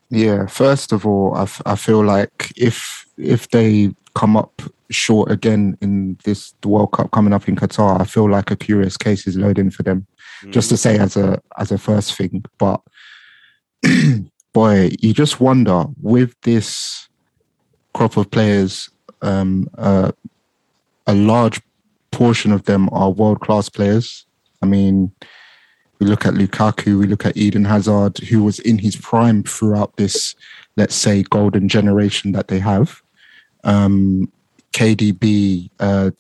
[0.10, 5.32] Yeah, first of all, I, f- I feel like if if they come up short
[5.32, 8.98] again in this the World Cup coming up in Qatar, I feel like a curious
[8.98, 10.06] case is loading for them.
[10.50, 10.80] Just to mm.
[10.80, 12.82] say as a as a first thing, but
[14.54, 17.08] boy, you just wonder with this
[17.94, 18.90] crop of players,
[19.22, 20.12] um, uh,
[21.08, 21.62] a large
[22.12, 24.26] portion of them are world class players.
[24.62, 25.12] I mean,
[26.00, 29.98] we look at Lukaku, we look at Eden Hazard, who was in his prime throughout
[29.98, 30.36] this,
[30.76, 33.02] let's say, golden generation that they have.
[33.64, 34.32] Um,
[34.74, 36.12] KDB, uh,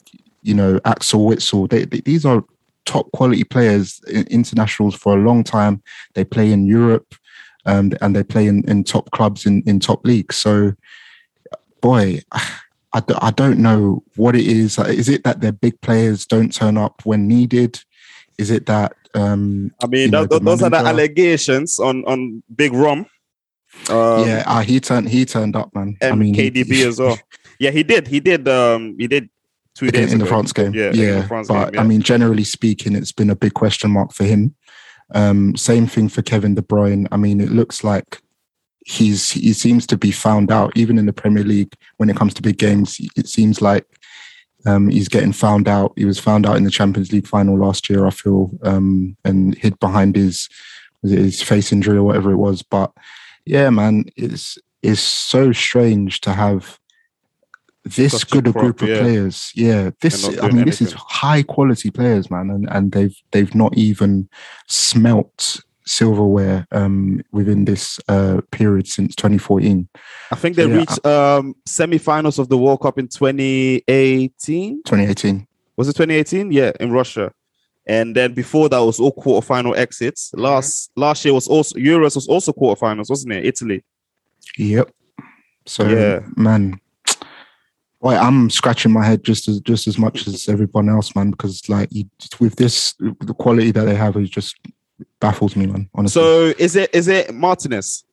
[0.44, 2.44] you know, Axel Witsel, they, they, these are
[2.86, 5.82] top quality players, internationals for a long time.
[6.14, 7.16] They play in Europe
[7.66, 10.36] um, and they play in, in top clubs in, in top leagues.
[10.36, 10.74] So,
[11.80, 12.22] boy,
[12.94, 14.78] I, d- I don't know what it is.
[14.78, 17.80] Is it that their big players don't turn up when needed?
[18.38, 22.04] Is it that um, I mean, you know, tho- the those are the allegations on
[22.06, 23.06] on Big Rom.
[23.90, 25.98] Um, yeah, uh, he turned he turned up, man.
[26.02, 27.18] and I mean, KDB as well.
[27.60, 28.08] Yeah, he did.
[28.08, 28.48] He did.
[28.48, 29.30] Um, he did
[29.76, 30.30] two in, days in the ago.
[30.32, 30.74] France game.
[30.74, 31.82] Yeah, Yeah, France but game, yeah.
[31.82, 34.56] I mean, generally speaking, it's been a big question mark for him.
[35.14, 37.08] Um, same thing for Kevin De Bruyne.
[37.12, 38.22] I mean, it looks like
[38.86, 42.34] he's he seems to be found out even in the Premier League when it comes
[42.36, 42.98] to big games.
[43.16, 43.86] It seems like
[44.66, 45.94] um, he's getting found out.
[45.96, 49.56] He was found out in the Champions League final last year, I feel, um, and
[49.56, 50.50] hid behind his
[51.04, 52.62] his face injury or whatever it was.
[52.62, 52.92] But
[53.46, 56.80] yeah, man, it's it's so strange to have
[57.84, 59.00] this Such good a group of yeah.
[59.00, 59.52] players.
[59.56, 63.76] Yeah, this I mean, this is high quality players, man, and and they've they've not
[63.76, 64.30] even
[64.68, 69.88] smelt silverware um, within this uh, period since 2014,
[70.32, 70.78] I think they Yeah.
[70.80, 74.84] reached um semi-finals of the World Cup in 2018.
[74.86, 75.48] 2018.
[75.78, 76.52] Was it 2018?
[76.52, 77.32] Yeah, in Russia.
[77.88, 80.32] And then before that was all quarterfinal exits.
[80.36, 83.46] Last last year was also Euros was also quarterfinals, wasn't it?
[83.46, 83.84] Italy.
[84.58, 84.92] Yep.
[85.66, 86.20] So Yeah.
[86.38, 86.80] man,
[88.02, 91.68] boy, I'm scratching my head just as just as much as everyone else, man, because
[91.70, 92.06] like you,
[92.40, 94.56] with this the quality that they have, is just
[95.20, 95.90] baffles me, man.
[95.96, 96.22] Honestly.
[96.22, 98.04] So is it is it Martinez?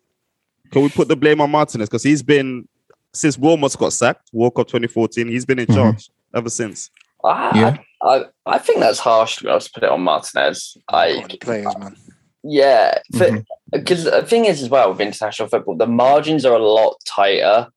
[0.70, 1.88] Can we put the blame on Martinez?
[1.88, 2.68] Because he's been
[3.12, 5.74] since Wilmots got sacked, World Cup 2014, he's been in Mhm.
[5.74, 6.90] charge ever since.
[7.24, 7.77] I, Yeah.
[8.03, 10.77] I, I think that's harsh to be honest, to put it on Martinez.
[10.88, 11.96] Quality Like, players, man.
[12.44, 13.44] yeah, Mhm.
[13.72, 17.68] because the thing is as well with international football, the margins are a lot tighter.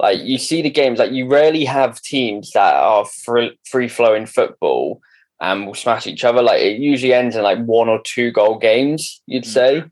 [0.00, 4.26] Like you see the games, like you rarely have teams that are free, free flowing
[4.26, 5.00] football
[5.40, 6.42] and we'll smash each other.
[6.42, 9.84] Like it usually ends in like one or two goal games, you'd say.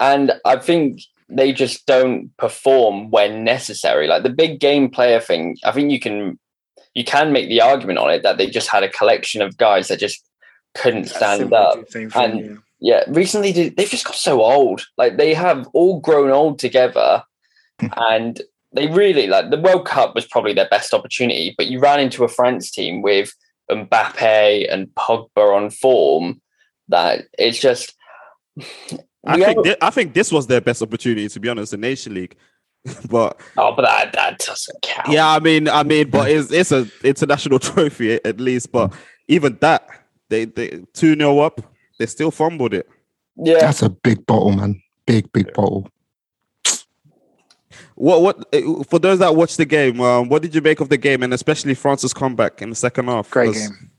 [0.00, 4.08] And I think they just don't perform when necessary.
[4.08, 6.38] Like the big game player thing, I think you can
[6.94, 9.86] you can make the argument on it that they just had a collection of guys
[9.88, 10.24] that just
[10.74, 11.74] couldn't stand up.
[11.74, 14.86] to the thing, and- Yeah, recently they- they've just got so old.
[14.96, 17.22] Like they have all grown old together,
[17.96, 18.40] and
[18.72, 22.24] they really like the World Cup was probably their best opportunity, but you ran into
[22.24, 23.34] a France team with
[23.70, 26.40] Mbappe and Pogba on form
[26.88, 27.94] that it's just.
[29.26, 31.76] I think are- thi- I think this was their best opportunity to be honest, the
[31.78, 32.36] Nation League.
[33.10, 35.08] but oh, but that that doesn't count.
[35.08, 38.72] yeah, I mean, I mean, but it's it's a international trophy at least.
[38.72, 38.94] But
[39.28, 39.86] even that,
[40.30, 41.60] they they two 0 up,
[41.98, 42.88] they still fumbled it.
[43.36, 43.58] yeah.
[43.60, 44.82] That's a big bottle, man.
[45.06, 45.90] Big, big bottle.
[48.00, 50.00] What what eh, for those that watched the game?
[50.00, 53.08] Um, what did you make of the game, and especially France's comeback in the second
[53.08, 53.28] half?
[53.28, 53.90] Great game.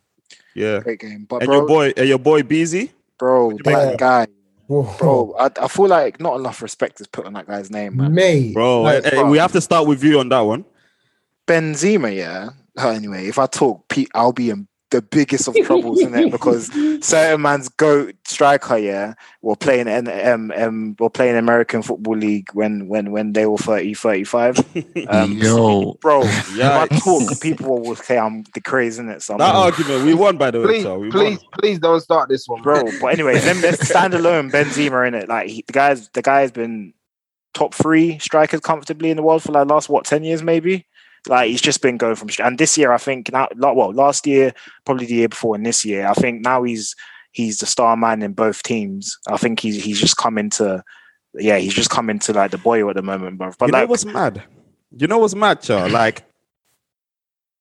[0.56, 1.28] Yeah, Great game.
[1.30, 2.92] But and bro, your boy, and your boy Beezy.
[3.20, 4.26] bro, that guy,
[4.66, 4.92] Whoa.
[4.98, 8.16] bro, I, I feel like not enough respect is put on that guy's name, man.
[8.16, 10.66] Mate, Bro, like, eh, eh, we have to start with you on that one.
[11.46, 12.50] Benzema, yeah.
[12.80, 16.32] Oh, anyway, if I talk, Pete, I'll be in the biggest of troubles in it
[16.32, 16.68] because
[17.02, 22.50] certain man's goat striker, yeah, were playing in um, um were playing American Football League
[22.54, 24.58] when when when they were 30, 35.
[25.08, 26.24] Um, Yo, bro,
[26.54, 29.22] yeah, I talk, people will say I'm the crazy in it.
[29.22, 30.66] So I'm That argument, we won by the way.
[30.66, 31.48] Please, So we please, won.
[31.60, 32.84] please don't start this one, bro.
[33.02, 34.52] But anyway, then let's stand alone.
[34.52, 36.94] Benzema in it, like he, the guy's the guy has been
[37.54, 40.86] top three strikers comfortably in the world for like last what ten years maybe.
[41.28, 44.54] Like he's just been going from and this year I think now well last year
[44.86, 46.96] probably the year before and this year I think now he's
[47.32, 49.18] he's the star man in both teams.
[49.28, 50.84] I think he's he's just come into
[51.36, 53.52] yeah he's just come into like the boy at the moment, bro.
[53.58, 54.44] But you know like what's mad?
[54.98, 55.90] You know what's mad, Char?
[56.02, 56.24] Like,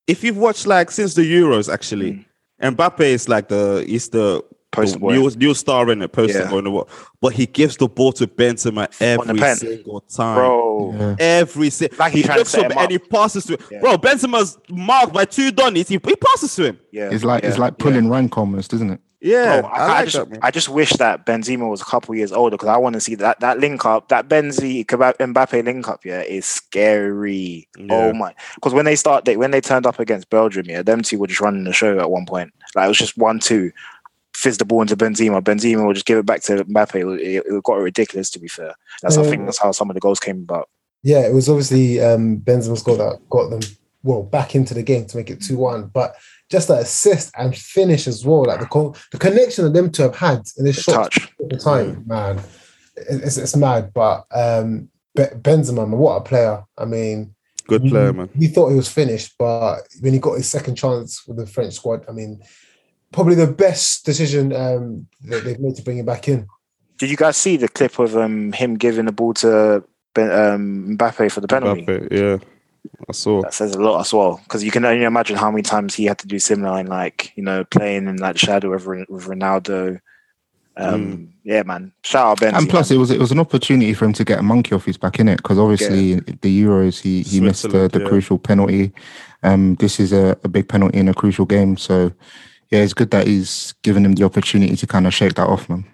[0.06, 2.26] if you've watched like since the Euros, actually,
[2.60, 2.74] mm.
[2.74, 6.50] Mbappe is like the he's the poster the new, new star in the poster Yeah.
[6.50, 6.90] boy in the world.
[7.20, 10.37] But he gives the ball to Benzema every single time.
[10.37, 11.16] Bro, yeah.
[11.18, 13.61] Every single Like he he's trying to looks set up and he passes to him.
[13.70, 13.80] Yeah.
[13.80, 15.88] Bro, Benzema's marked by two Donnies.
[15.88, 16.80] He, he passes to him.
[16.92, 17.85] yeah, it's like it's yeah, like yeah.
[17.85, 19.00] pulling rank almost, isn't it?
[19.22, 20.38] Yeah, Bro, I, I, I just, that.
[20.42, 23.16] I just wish that Benzema was a couple years older because I want to see
[23.16, 26.06] that that link up, that Benzi Mbappe link up.
[26.06, 27.68] Yeah, is scary.
[27.76, 27.87] Yeah.
[27.90, 28.35] Oh my!
[28.54, 31.26] Because when they start, they, when they turned up against Belgium, yeah, them two were
[31.26, 32.50] just running the show at one point.
[32.74, 33.72] Like it was just one two,
[34.40, 35.40] fizz the ball into Benzema.
[35.42, 36.94] Benzema will just give it back to Mbappe.
[37.18, 38.31] It, it, it got ridiculous.
[38.31, 40.68] To be fair, that's I think that's how some of the goals came about.
[41.03, 43.61] yeah, it was obviously um, Benzema's goal that got them
[44.03, 45.87] well back into the game to make it two one.
[45.88, 46.16] But
[46.50, 50.03] just that assist and finish as well, like the co- the connection that them to
[50.03, 51.29] have had in this The short touch.
[51.38, 52.38] the time, man,
[52.96, 53.92] it- it's, it's mad.
[53.94, 56.64] But um, Be- Benzema, man, what a player!
[56.79, 57.35] I mean,
[57.68, 58.31] Good player, man.
[58.37, 61.74] We thought he was finished, but when he got his second chance with the French
[61.74, 62.42] squad, I mean,
[63.12, 66.46] probably the best decision um, that they've made to bring him back in.
[66.98, 69.82] Did you guys see the clip of um, him giving the ball to
[70.14, 71.82] ben, um, Mbappe for the penalty?
[71.82, 72.38] Mbappe, yeah,
[73.08, 73.42] I saw.
[73.42, 76.04] That says a lot as well, because you can only imagine how many times he
[76.04, 79.26] had to do similar in like you know playing in like the shadow of, with
[79.26, 80.00] Ronaldo.
[80.76, 81.92] Um, Yeah, man.
[82.04, 82.58] Shout out Benzi.
[82.58, 82.96] And plus, man.
[82.96, 85.18] it was it was an opportunity for him to get a monkey off his back
[85.18, 88.08] in it because obviously the Euros he he missed the, the yeah.
[88.08, 88.92] crucial penalty.
[89.42, 92.12] Um, this is a, a big penalty in a crucial game, so
[92.70, 95.68] yeah, it's good that he's given him the opportunity to kind of shake that off,
[95.68, 95.85] man.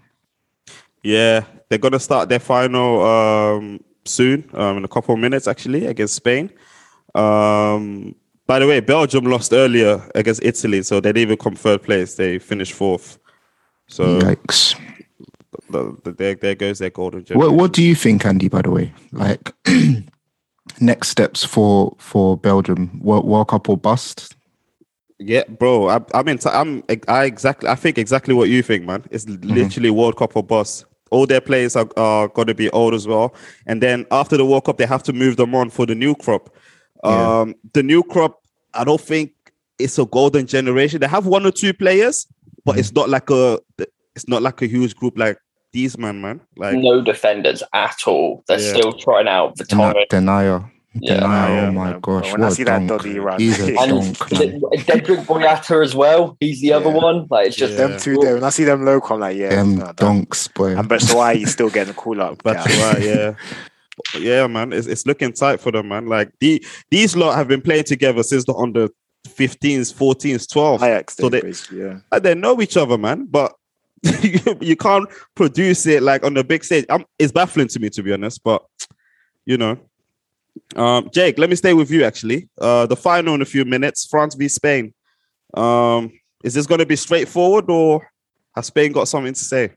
[1.03, 5.87] Yeah, they're gonna start their final um, soon, um, in a couple of minutes actually
[5.87, 6.51] against Spain.
[7.15, 8.15] Um,
[8.47, 12.15] by the way, Belgium lost earlier against Italy, so they didn't even come third place.
[12.15, 13.19] They finished fourth.
[13.89, 14.79] So Yikes!
[15.71, 18.49] the, the, there, there goes their golden What what do you think, Andy?
[18.49, 19.53] By the way, like
[20.81, 24.36] next steps for for Belgium, World, World Cup or bust?
[25.18, 25.88] Yeah, bro.
[25.88, 26.38] I, I'm in.
[26.46, 26.83] I'm.
[27.09, 27.68] I exactly.
[27.68, 29.05] I think exactly what you think, man.
[29.11, 30.85] It's literally World Cup or bust.
[31.11, 33.35] All their players are, are going to be old as well,
[33.66, 36.14] and then after the World Cup, they have to move them on for the new
[36.14, 36.55] crop.
[37.05, 37.40] Yeah.
[37.40, 38.40] Um, the new crop.
[38.74, 39.33] I don't think
[39.79, 41.00] it's a golden generation.
[41.00, 42.26] They have one or two players,
[42.64, 43.59] but it's not like a.
[44.14, 45.38] It's not like a huge group like
[45.72, 46.40] these man, man.
[46.57, 48.42] Like no defenders at all.
[48.48, 48.72] They're Yeah.
[48.74, 50.70] still trying out Dena- Vertonghen.
[51.01, 51.09] Denayer.
[51.09, 51.21] Yeah.
[51.21, 52.01] Denayer, Yeah, oh my man.
[52.01, 52.33] gosh!
[52.33, 52.89] When I what a see that dunk.
[52.89, 53.41] Doddy run.
[53.41, 54.61] He's a And dunk, man.
[54.61, 56.37] Dedryck Boyata as well.
[56.41, 57.27] He's the other one.
[57.31, 57.87] Like it's just Yeah.
[57.89, 58.35] them two there.
[58.35, 60.77] When I see them local, I'm like, yeah, Them no, that- donks, boy.
[60.77, 62.43] And but so why he's still getting a call up?
[62.43, 62.93] That's Yeah.
[62.93, 63.35] right, yeah.
[64.19, 64.75] Yeah, man.
[64.75, 66.07] It's, it's looking tight for them, man.
[66.07, 68.89] Like the these lot have been playing together since the under
[69.27, 70.77] 15s, 14s, 12s.
[70.83, 72.19] Ajax, So did, they- yeah.
[72.21, 73.25] They know each other, man.
[73.25, 73.55] But
[74.23, 76.85] you, you can't produce it like on the big stage.
[76.90, 78.44] Um it's baffling to me, to be honest.
[78.44, 78.63] But
[79.47, 79.79] you know,
[80.77, 82.04] um, Jake, let me stay with you.
[82.04, 84.94] Actually, uh, the final in a few minutes, France v Spain.
[85.54, 86.13] Um,
[86.44, 88.11] is this going to be straightforward, or
[88.54, 89.73] has Spain got something to say?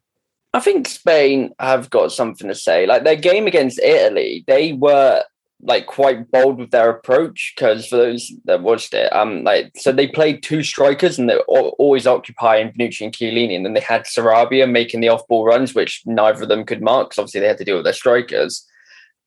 [0.53, 2.87] I think Spain have got something to say.
[2.87, 5.23] Like their game against Italy, they were
[5.61, 9.91] like quite bold with their approach because for those that watched it, um, like so
[9.91, 14.05] they played two strikers and they're always occupying Bonucci and Chiellini, and then they had
[14.05, 17.09] Sarabia making the off-ball runs, which neither of them could mark.
[17.09, 18.65] 'cause obviously, they had to deal with their strikers.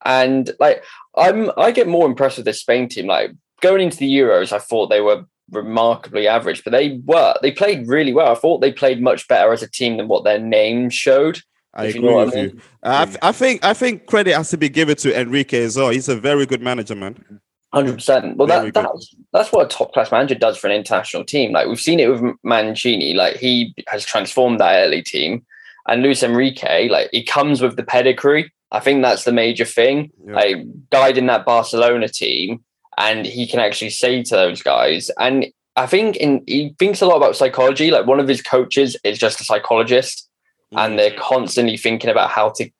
[0.05, 0.85] And like
[1.17, 3.07] I'm I get more impressed with this Spain team.
[3.07, 7.53] Like going into the Euros, I thought they were remarkably average, but they were they
[7.53, 8.33] played really well.
[8.33, 11.41] I thought they played much better as a team than what their name showed.
[11.75, 12.47] I if you agree know with I you.
[12.49, 12.63] mean.
[12.83, 15.91] I, th- I think I think credit has to be given to Enrique as well.
[15.91, 17.41] He's a very good manager, man.
[17.73, 18.37] Hundred percent.
[18.37, 18.85] Well, Very that, good.
[18.85, 21.53] that's that's what a top class manager does for an international team.
[21.53, 23.15] Like we've seen it with Mancini.
[23.15, 25.47] Like he has transformed that early team,
[25.89, 26.89] and Luis Enrique.
[26.89, 28.53] Like he comes with the pedigree.
[28.71, 30.11] I think that's the major thing.
[30.27, 30.35] Yeah.
[30.35, 30.57] Like
[30.91, 32.65] guiding that Barcelona team,
[32.97, 35.11] and he can actually say to those guys.
[35.19, 37.91] And I think in he thinks a lot about psychology.
[37.91, 40.29] Like one of his coaches is just a psychologist,
[40.73, 40.85] mm.
[40.85, 42.71] and they're constantly thinking about how to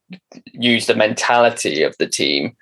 [0.53, 2.57] use the mentality of the team.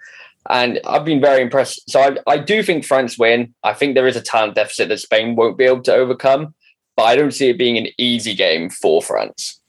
[0.48, 1.88] And I've been very impressed.
[1.90, 3.54] So I, I do think France win.
[3.62, 6.54] I think there is a talent deficit that Spain won't be able to overcome,
[6.96, 9.59] but I don't see it being an easy game for France.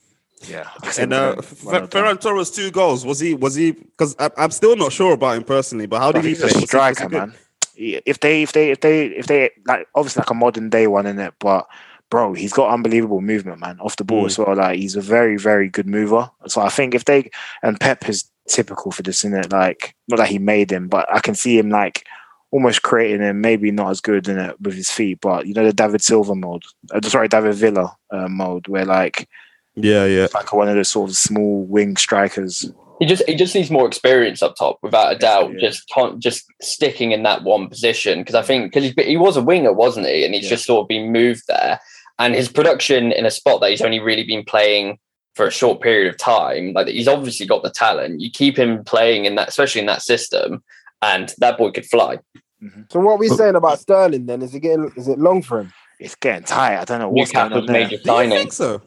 [0.50, 0.70] Yeah.
[1.00, 3.06] And uh, Fer- Ferran Torres two goals.
[3.06, 3.34] Was he?
[3.36, 3.72] Was he?
[3.72, 5.86] Because I'm still not sure about him personally.
[5.86, 6.50] But how did he he's play?
[6.50, 7.34] a Was he- striker, man.
[7.78, 11.08] If they, if they, if they, if they, like, obviously like a modern day one
[11.08, 11.68] in it, but
[12.12, 14.28] bro, he's got unbelievable movement, man, off the ball Mm.
[14.28, 14.56] as well.
[14.56, 16.30] Like, he's a very, very good mover.
[16.48, 17.32] So I think if they
[17.64, 21.08] and Pep is typical for this, in it, like, not that he made him, but
[21.12, 22.06] I can see him like
[22.52, 25.64] almost creating him, maybe not as good in it with his feet, but you know
[25.66, 26.64] the David Silva mode,
[26.94, 29.28] uh, sorry, David Villa uh, mode, where like
[29.76, 30.28] Yeah, yeah.
[30.34, 32.70] like one of those sort of small wing strikers.
[33.00, 35.54] He just he just needs more experience up top, without a doubt.
[35.54, 35.70] Yeah.
[35.70, 39.42] Just con- just sticking in that one position because I think because he was a
[39.42, 40.24] winger, wasn't he?
[40.24, 40.52] And he's Yeah.
[40.52, 41.80] just sort of been moved there.
[42.20, 45.00] And his production in a spot that he's only really been playing
[45.34, 48.22] for a short period of time, like he's obviously got the talent.
[48.22, 50.64] You keep him playing in that, especially in that system,
[51.02, 52.20] and that boy could fly.
[52.62, 52.82] Mm-hmm.
[52.92, 54.44] So what are we saying about Sterling then?
[54.44, 55.74] Is it getting is it long for him?
[56.00, 56.80] It's getting tight.
[56.80, 58.82] I don't know what's going on Newcastle's there, major Do you think so?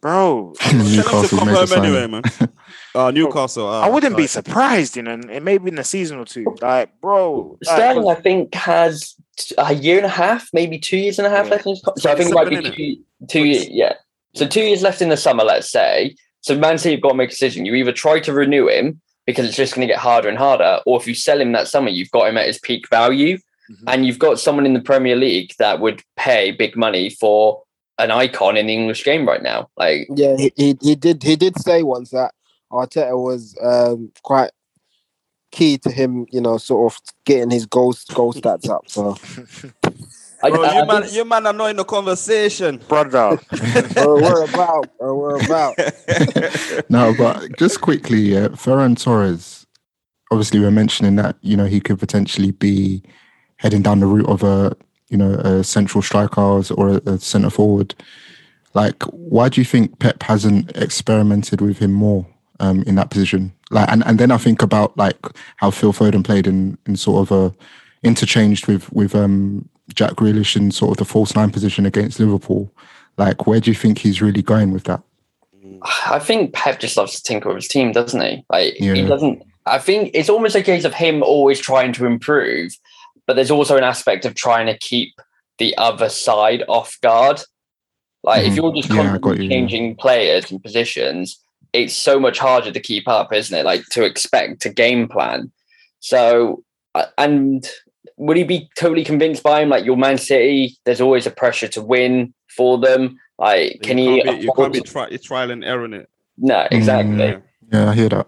[0.00, 0.52] Bro.
[0.60, 2.22] Tell him to Newcastle come home anyway, man.
[2.94, 3.68] Uh, Newcastle.
[3.68, 6.46] Uh, I wouldn't be surprised, you know, and maybe in a season or two.
[6.62, 9.14] Like, bro, like, Sterling, I think, has
[9.58, 11.50] a year and a half, maybe two years and a half Yeah.
[11.52, 12.00] left in his contract.
[12.00, 13.68] So I think it might be two, two years.
[13.68, 13.92] Yeah.
[14.34, 16.16] So two years left in the summer, let's say.
[16.40, 17.66] So Man City have got to make a decision.
[17.66, 20.80] You either try to renew him because it's just going to get harder and harder,
[20.86, 23.36] or if you sell him that summer, you've got him at his peak value,
[23.70, 23.84] Mhm.
[23.88, 27.60] and you've got someone in the Premier League that would pay big money for
[27.98, 29.68] an icon in the English game right now.
[29.76, 32.32] Like, Yeah, he, he, he did he did say once that
[32.72, 34.50] Arteta was um, quite
[35.52, 38.88] key to him, you know, sort of getting his goal goal stats up.
[38.88, 39.16] So
[40.42, 42.78] I, Bro, I- you I man, you man are not in the conversation.
[42.88, 43.38] brother.
[43.96, 45.74] or we're about or we're about.
[46.88, 49.66] No, but just quickly, yeah, Ferran Torres.
[50.30, 53.02] Obviously, we're mentioning that you know he could potentially be
[53.56, 54.76] heading down the route of a
[55.08, 57.94] you know a central striker or a, centre forward.
[58.74, 62.26] Like, why do you think Pep hasn't experimented with him more
[62.60, 63.52] um, in that position?
[63.70, 65.16] Like, and, and then I think about like
[65.56, 67.54] how Phil Foden played in in sort of a
[68.02, 72.70] interchanged with with um, Jack Grealish in sort of the false nine position against Liverpool.
[73.16, 75.02] Like, where do you think he's really going with that?
[76.06, 78.44] I think Pep just loves to tinker with his team, doesn't he?
[78.50, 79.42] Like he doesn't.
[79.66, 82.72] I think it's almost a case of him always trying to improve,
[83.26, 85.12] but there's also an aspect of trying to keep
[85.58, 87.40] the other side off guard.
[88.22, 88.56] Like if Mhm.
[88.56, 89.56] you're just Yeah, constantly you, yeah.
[89.56, 91.38] changing players and positions,
[91.72, 93.64] it's so much harder to keep up, isn't it?
[93.64, 95.50] Like to expect to game plan.
[96.00, 96.62] So
[96.94, 97.66] uh, and
[98.16, 99.68] would he be totally convinced by him?
[99.68, 103.18] Like your Man City, there's always a pressure to win for them.
[103.38, 104.22] Like can you he?
[104.22, 106.08] Can't be, you afford can't be to- tri- trial and error in it.
[106.38, 107.14] no, exactly.
[107.16, 107.42] Mm.
[107.72, 108.26] Yeah, I hear that.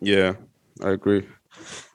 [0.00, 0.34] Yeah,
[0.82, 1.26] I agree.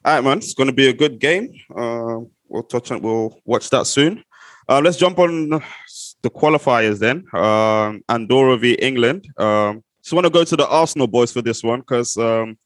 [0.05, 0.37] All right, man.
[0.37, 1.53] It's going to be a good game.
[1.75, 3.01] Uh, we'll touch on.
[3.01, 4.23] We'll watch that soon.
[4.67, 7.25] Uh, let's jump on the qualifiers then.
[7.33, 9.27] Um, Andorra v England.
[9.37, 12.57] Um, just want to go to the Arsenal boys for this one because um,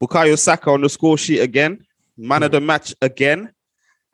[0.00, 1.84] Bukayo Saka on the score sheet again,
[2.16, 3.52] man of the match again,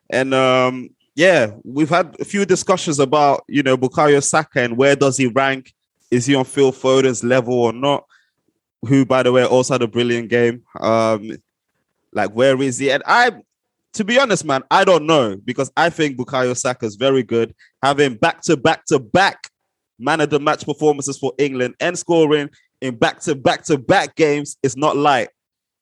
[0.09, 4.95] and um, yeah, we've had a few discussions about you know Bukayo Saka and where
[4.95, 5.73] does he rank?
[6.11, 8.05] Is he on Phil Foden's level or not?
[8.87, 10.63] who, by the way, also had a brilliant game.
[10.79, 11.31] Um,
[12.13, 12.91] like, where is he?
[12.91, 13.31] And I,
[13.93, 17.53] to be honest, man, I don't know because I think Bukayo Saka is very good,
[17.83, 19.49] having back to back to back
[19.97, 22.49] man of the match performances for England and scoring
[22.81, 25.29] in back to back to back games is not light.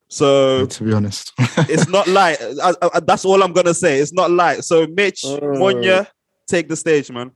[0.09, 1.33] So to be honest.
[1.39, 2.37] it's not light.
[2.63, 3.99] I- I- that's all I'm gonna say.
[3.99, 4.63] It's not light.
[4.63, 5.39] So Mitch, Uh.
[5.41, 6.07] Monya,
[6.47, 7.31] take the stage, man.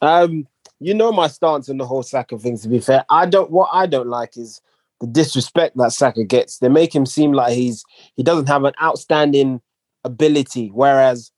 [0.00, 0.46] Um,
[0.80, 2.56] you know my stance on the whole Saka thing.
[2.58, 3.50] To be fair, I don't.
[3.50, 4.60] What I don't like is
[5.00, 6.58] the disrespect that Saka gets.
[6.58, 7.84] They make him seem like he's
[8.16, 9.60] he doesn't have an outstanding
[10.04, 11.30] ability, whereas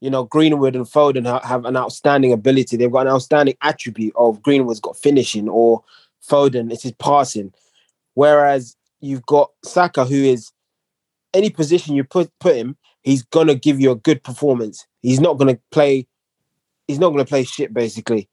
[0.00, 2.76] you know Greenwood and Foden ha- have an outstanding ability.
[2.76, 5.82] They've got an outstanding attribute of Greenwood's got finishing or
[6.26, 7.52] Foden it's his passing.
[8.14, 10.50] Whereas you've got Saka, who is
[11.34, 14.86] any position you put put him, he's gonna give you a good performance.
[15.02, 16.06] He's not gonna play.
[16.86, 17.74] He's not gonna play shit.
[17.74, 18.28] Basically,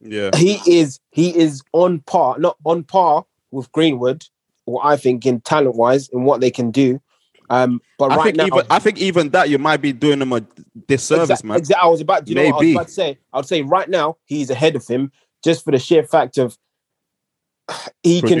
[0.00, 0.30] Yeah.
[0.36, 4.24] he is he is on par, not on par with Greenwood,
[4.64, 7.00] what I think in talent wise and what they can do.
[7.50, 10.20] Um, but I right think now, even I think even that you might be doing
[10.20, 10.40] him a
[10.86, 11.56] disservice, Exact- man.
[11.56, 13.18] exact- I was about, you know, I was about to say.
[13.32, 15.10] I would say right now he's ahead of him
[15.42, 16.58] just for the sheer fact of
[18.02, 18.38] he can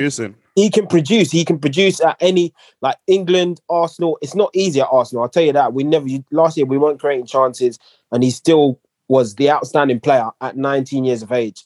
[0.54, 1.30] he can produce.
[1.30, 2.52] He can produce at any
[2.82, 4.18] like England, Arsenal.
[4.20, 5.22] It's not easy at Arsenal.
[5.22, 5.72] I'll tell you that.
[5.72, 7.78] We never last year we weren't creating chances,
[8.12, 8.78] and he still
[9.08, 11.64] was the outstanding player at 19 years of age.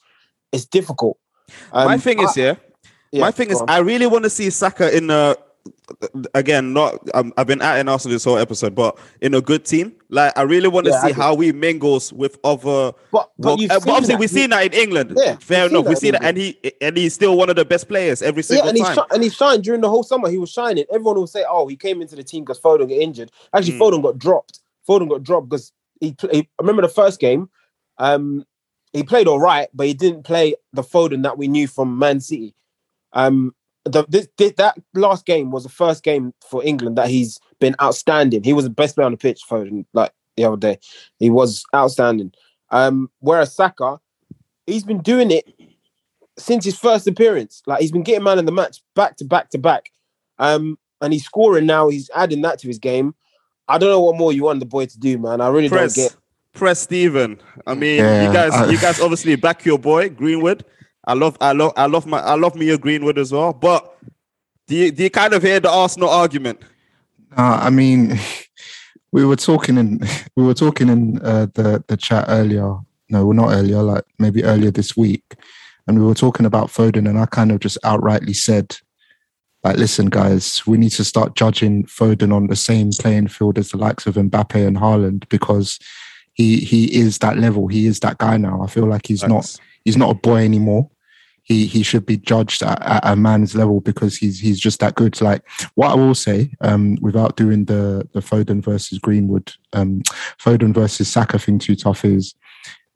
[0.53, 1.17] It's difficult.
[1.73, 2.55] my Um, thing is, I- yeah,
[3.13, 3.69] yeah, my thing is, on.
[3.69, 5.35] I really want to see Saka in a
[6.33, 6.73] again.
[6.73, 9.93] Not um, I've been at in Arsenal this whole episode, but in a good team.
[10.09, 12.93] Like I really want to Yeah, see how he mingles with other.
[13.11, 14.19] but but, uh, but obviously that.
[14.19, 15.13] we've seen that in England.
[15.17, 15.85] Yeah, fair enough.
[15.85, 18.65] We see that, and he and he's still one of the best players every single
[18.65, 18.95] yeah, and he, time.
[18.95, 20.29] shi- and he shined during the whole summer.
[20.29, 20.85] He was shining.
[20.91, 23.79] Everyone will say, "Oh, he came into the team because Foden got injured." Actually, Mm.
[23.79, 24.59] Foden got dropped.
[24.87, 26.39] Foden got dropped because he, he.
[26.39, 27.49] I remember the first game.
[27.97, 28.45] Um,
[28.91, 32.19] he played all right, but he didn't play the Foden that we knew from Man
[32.19, 32.53] City.
[33.13, 33.53] Um,
[33.85, 37.75] the this, this that last game was the first game for England that he's been
[37.81, 38.43] outstanding.
[38.43, 39.41] He was the best player on the pitch.
[39.47, 40.79] for like the other day,
[41.19, 42.31] he was outstanding.
[42.71, 43.99] Um, whereas Saka,
[44.65, 45.45] he's been doing it
[46.37, 47.61] since his first appearance.
[47.67, 49.91] Like he's been getting man of the match back to back to back.
[50.39, 51.89] Um, and he's scoring now.
[51.89, 53.13] He's adding that to his game.
[53.67, 55.41] I don't know what more you want the boy to do, man.
[55.41, 56.15] I really press, don't get.
[56.53, 57.39] press Steven.
[57.67, 60.65] I mean, Yeah, you guys, I- you guys obviously back your boy Greenwood.
[61.05, 63.53] I love, I love, I love my, I love me a Greenwood as well.
[63.53, 63.97] But
[64.67, 66.61] do you, do you kind of hear the Arsenal argument?
[67.35, 68.19] Uh, I mean,
[69.11, 69.99] we were talking in
[70.35, 72.77] we were talking in uh, the the chat earlier.
[73.09, 75.23] No, well, not earlier, like maybe earlier this week,
[75.87, 78.77] and we were talking about Foden, and I kind of just outrightly said,
[79.63, 83.69] like, listen, guys, we need to start judging Foden on the same playing field as
[83.69, 85.79] the likes of Mbappe and Haaland because
[86.33, 87.67] he he is that level.
[87.67, 88.61] He is that guy now.
[88.63, 90.89] I feel like he's not he's not a boy anymore.
[91.43, 94.95] He he should be judged at, at a man's level because he's he's just that
[94.95, 95.19] good.
[95.21, 95.43] Like
[95.75, 100.01] what I will say, um, without doing the the Foden versus Greenwood, um,
[100.41, 102.33] Foden versus Saka thing too tough is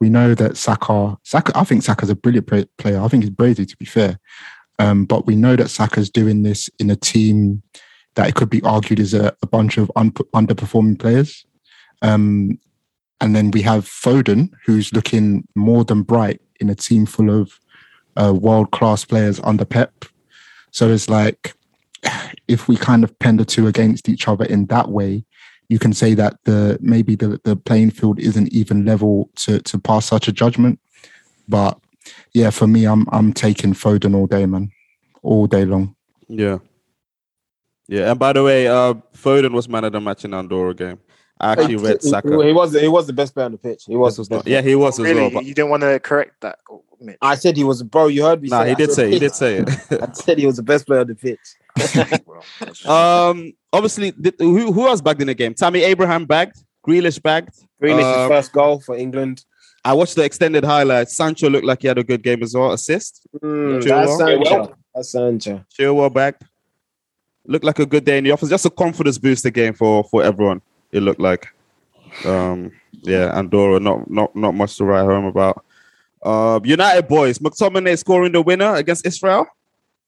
[0.00, 3.00] we know that Saka Saka I think Saka's a brilliant play- player.
[3.00, 4.18] I think he's brazy to be fair.
[4.78, 7.62] Um, but we know that Saka's doing this in a team
[8.14, 11.44] that it could be argued is a, a bunch of un- underperforming players.
[12.02, 12.58] Um,
[13.20, 17.58] and then we have Foden, who's looking more than bright in a team full of
[18.16, 20.04] uh, world class players under Pep.
[20.70, 21.54] So it's like
[22.48, 25.24] if we kind of pen the two against each other in that way,
[25.68, 29.78] you can say that the maybe the, the playing field isn't even level to to
[29.78, 30.80] pass such a judgment.
[31.48, 31.78] But
[32.32, 34.70] yeah, for me, I'm I'm taking Foden all day, man,
[35.22, 35.94] all day long.
[36.28, 36.58] Yeah.
[37.90, 40.98] Yeah, and by the way, uh, Foden was man of the match in Andorra game.
[41.40, 42.44] I actually read he, Saka.
[42.44, 43.84] he was he was the best player on the pitch.
[43.86, 44.14] He was.
[44.14, 45.30] This was not, yeah, he was as really, well.
[45.30, 46.58] But you didn't want to correct that,
[47.00, 47.16] Mitch.
[47.22, 48.08] I said he was, a bro.
[48.08, 48.48] You heard me.
[48.48, 48.74] nah, say he it.
[48.74, 49.10] I did say.
[49.10, 49.68] He did say it.
[50.02, 51.38] I said he was the best player on the pitch.
[52.86, 55.54] Um, obviously, did, who who else bagged in the game?
[55.54, 56.56] Tammy Abraham bagged.
[56.86, 57.54] Grealish bagged.
[57.82, 59.44] Grealish's Um, first goal for England.
[59.84, 61.16] I watched the extended highlights.
[61.16, 62.72] Sancho looked like he had a good game as well.
[62.72, 63.26] Assist.
[63.42, 64.44] Mm, that's Sancho.
[64.44, 64.74] Chilwell.
[64.94, 65.64] That's Sancho.
[65.78, 66.42] Chilwell bagged.
[67.46, 68.48] Looked like a good day in the office.
[68.48, 70.62] Just a confidence booster game for for everyone.
[70.92, 71.48] It looked like.
[72.24, 72.72] Um,
[73.02, 73.80] yeah, Andorra.
[73.80, 75.64] Not not not much to write home about.
[76.22, 77.38] Uh, United boys.
[77.38, 79.46] McTominay scoring the winner against Israel.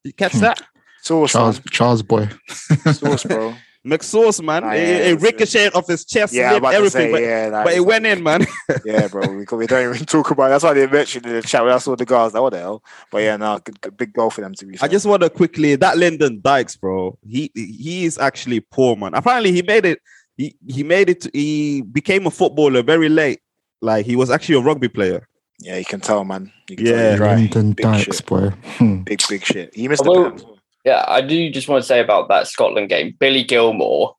[0.05, 0.41] You catch Hmm.
[0.41, 0.63] that?
[1.03, 1.65] Sauce, Charles man.
[1.71, 2.29] Charles boy.
[2.93, 3.55] Sauce, bro.
[3.87, 4.63] McSauce, man.
[4.63, 7.49] Ah, it, yeah, it it's- ricocheted off his chest, Yeah, lip, everything, say, but, yeah,
[7.49, 8.47] that but it is went like- in, man.
[8.85, 9.27] Yeah, bro.
[9.29, 10.51] We, we don't even talk about.
[10.51, 12.35] That's why they mentioned in the chat when I saw the guys.
[12.35, 12.83] Like, what the hell?
[13.11, 14.77] But yeah, no, good, good, big goal for them to be.
[14.83, 17.17] I just want to quickly that Lyndon Dykes, bro.
[17.27, 19.15] He he is actually poor, man.
[19.15, 20.01] Apparently, he made it.
[20.37, 21.27] He he made it.
[21.33, 23.41] He became a footballer very late.
[23.81, 25.27] Like he was actually a rugby player.
[25.61, 26.53] Yeah, you can tell, man.
[26.69, 26.93] You can Yeah.
[26.93, 27.35] tell he's dry.
[27.37, 28.27] Lyndon Big Dykes, shit.
[28.27, 28.49] boy.
[28.79, 28.97] Hmm.
[29.03, 29.75] Big, big shit.
[29.75, 30.45] He missed the Although- pen.
[30.85, 33.15] Yeah, I do just want to say about that Scotland game.
[33.21, 34.15] Billy Gilmour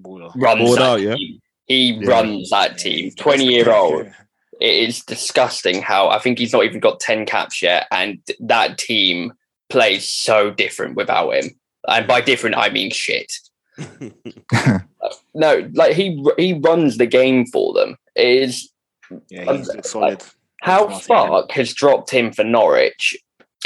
[0.00, 0.30] Baller.
[0.36, 1.14] runs Balled that out, yeah?
[1.16, 1.40] team.
[1.66, 2.08] He Yeah.
[2.08, 3.10] runs that team.
[3.16, 4.06] Twenty year old.
[4.60, 8.78] It is disgusting how I think he's not even got ten caps yet, and that
[8.78, 9.32] team
[9.70, 11.50] plays so different without him.
[11.88, 13.32] And by different, I mean shit.
[15.34, 17.96] No, like he he runs the game for them.
[18.14, 18.70] It is
[19.28, 20.22] Yeah, he's looks solid.
[20.64, 23.14] How Martin, Farke has dropped him for Norwich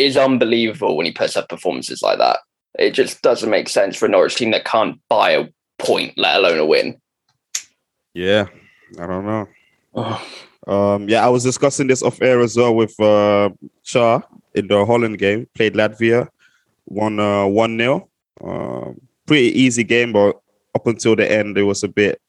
[0.00, 2.40] is unbelievable when he puts up performances like that.
[2.76, 5.46] It just doesn't make sense for a Norwich team that can't buy a
[5.78, 7.00] point, let alone a win.
[8.14, 8.46] Yeah,
[8.98, 10.18] I don't know.
[10.66, 13.50] Um, yeah, I was discussing this off air as well with uh,
[13.84, 14.24] Char
[14.54, 15.46] in the Holland game.
[15.54, 16.28] Played Latvia.
[16.86, 18.08] won uh, one 0
[18.44, 20.40] um, Pretty easy game, but
[20.74, 22.20] up until the end, it was a bit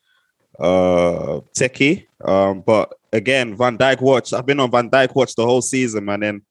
[0.59, 2.05] uh techie.
[2.23, 4.33] Um, but again, Van Dijk watch.
[4.33, 6.41] I've been on Van Dijk watch the whole season, man, and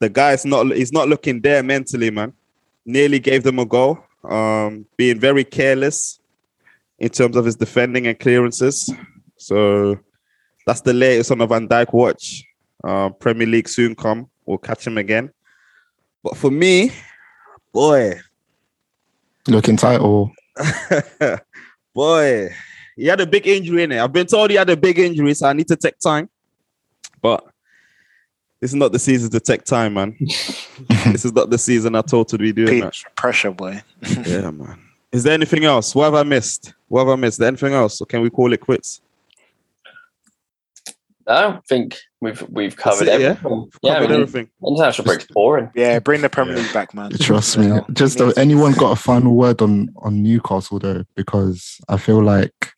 [0.00, 2.32] the guy's not he's not looking there mentally, man.
[2.84, 3.98] Nearly gave them a goal.
[4.24, 6.18] Um, being very careless
[6.98, 8.90] in terms of his defending and clearances.
[9.36, 9.98] So
[10.66, 12.44] that's the latest on the Van Dijk watch.
[12.82, 14.30] Uh, Premier League soon come.
[14.46, 15.30] We'll catch him again.
[16.22, 16.90] But for me,
[17.72, 18.20] boy,
[19.46, 20.32] Looking tight or
[21.94, 22.48] boy,
[22.96, 23.98] he had a big injury in it.
[24.00, 26.28] I've been told he had a big injury, so I need to take time.
[27.20, 27.44] But
[28.60, 30.16] this is not the season to take time, man.
[30.20, 32.94] this is not the season I told to be doing that.
[33.16, 33.82] Pressure, boy.
[34.26, 34.78] Yeah, man.
[35.12, 35.94] Is there anything else?
[35.94, 36.74] What have I missed?
[36.88, 37.40] What have I missed?
[37.40, 38.00] Anything else?
[38.00, 39.00] Or can we call it quits?
[41.26, 43.28] I think we've we've covered it, yeah?
[43.28, 43.70] everything.
[43.82, 44.48] Yeah, I Covered mean, everything.
[44.66, 45.70] international break's boring.
[45.74, 46.62] Yeah, bring the Premier Yeah.
[46.62, 47.12] League back, man.
[47.12, 47.78] trust me.
[47.94, 52.72] Just uh, anyone got a final word on on Newcastle though, because I feel like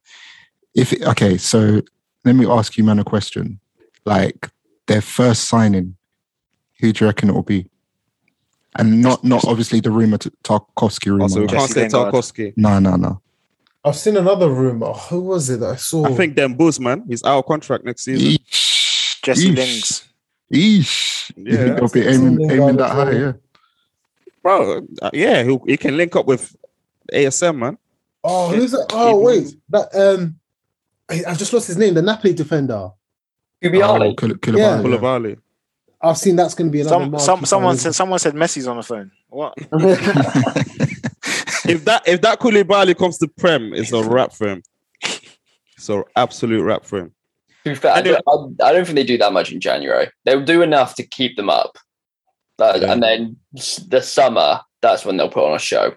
[0.77, 1.83] if okay, so
[2.25, 3.59] let me ask you man a question.
[4.05, 4.51] Like
[4.87, 5.97] their first signing,
[6.79, 7.69] who do you reckon it will be?
[8.79, 11.23] And not not obviously the rumor to Tarkowski rumor.
[11.23, 11.53] Also, we no.
[11.53, 12.53] can't say Tarkowski.
[12.57, 13.21] no, no, no.
[13.85, 14.93] I've seen another rumor.
[14.93, 16.07] Who was it I saw?
[16.07, 17.05] I think Demboo's, man.
[17.09, 18.33] He's out of contract next season.
[18.33, 19.23] Eesh.
[19.23, 19.57] Jesse Eesh.
[19.57, 20.09] Lings.
[20.53, 21.33] Eesh.
[21.37, 21.57] You Yeah.
[21.57, 23.33] think they'll be aiming, aiming that high, yeah.
[24.43, 26.57] Bro, uh, yeah, he, he can link up with
[27.13, 27.79] ASM, man.
[28.25, 28.81] Oh, who's it?
[28.93, 29.55] Oh, wait.
[29.69, 30.37] That um,
[31.09, 31.95] I- I've just lost his name.
[31.95, 32.91] The Napoli defender.
[33.63, 34.11] Kubiali.
[34.11, 34.37] Oh, Kul- Yeah.
[34.37, 34.83] Koulibaly, yeah.
[34.83, 35.39] Koulibaly.
[36.03, 37.05] I've seen that's going to be another.
[37.05, 39.11] Some, some, someone said, someone said Messi's on the phone.
[39.29, 39.55] What?
[41.69, 44.63] if that if that Koulibaly comes to Prem, it's a wrap for him.
[45.03, 47.13] It's an absolute wrap for him.
[47.65, 48.23] To be fair, I don't,
[48.61, 50.09] I, I don't think they do that much in January.
[50.25, 51.77] They'll do enough to keep them up,
[52.59, 52.93] Uh, Yeah.
[52.93, 53.37] and then
[53.89, 55.95] the summer, that's when they'll put on a show.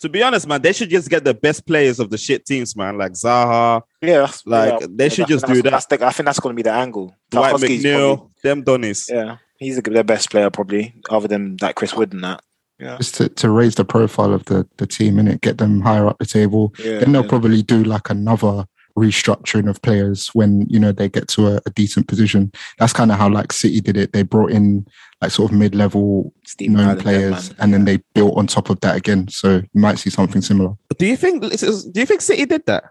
[0.00, 2.74] To be honest, man, they should just get the best players of the shit teams,
[2.74, 5.70] man, like Zaha, Yeah, that's- Like, yeah, they should I just do that.
[5.70, 7.14] That's the, I think that's going to be the angle.
[7.30, 9.10] Dwight Tarkowski's McNeil, probably- them Donnies.
[9.10, 12.40] yeah, he's the, their best player probably, other than that Chris Wood and that.
[12.78, 15.80] Yeah, Just to, to raise the profile of the, the team in it, get them
[15.80, 16.74] higher up the table.
[16.80, 16.98] yeah.
[16.98, 17.28] then they'll yeah.
[17.28, 18.66] probably do like another
[18.98, 22.52] restructuring of players when you know they get to a, a decent position.
[22.78, 24.12] That's kind of how like City did it.
[24.12, 24.86] They brought in
[25.20, 27.56] like sort of mid-level Steve known Ireland, players, man.
[27.60, 29.28] and then they built on top of that again.
[29.28, 30.74] So you might see something similar.
[30.98, 32.84] Do you think this is, do you think City did that?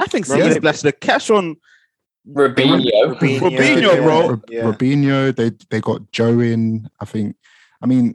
[0.00, 1.56] I think City Remember- splashed the cash on
[2.28, 3.18] Robinho.
[3.18, 4.28] Robinho, bro.
[4.30, 4.62] Rob- Yeah.
[4.62, 6.88] Robinho, they they got Joe in.
[7.00, 7.36] I think.
[7.82, 8.14] I mean,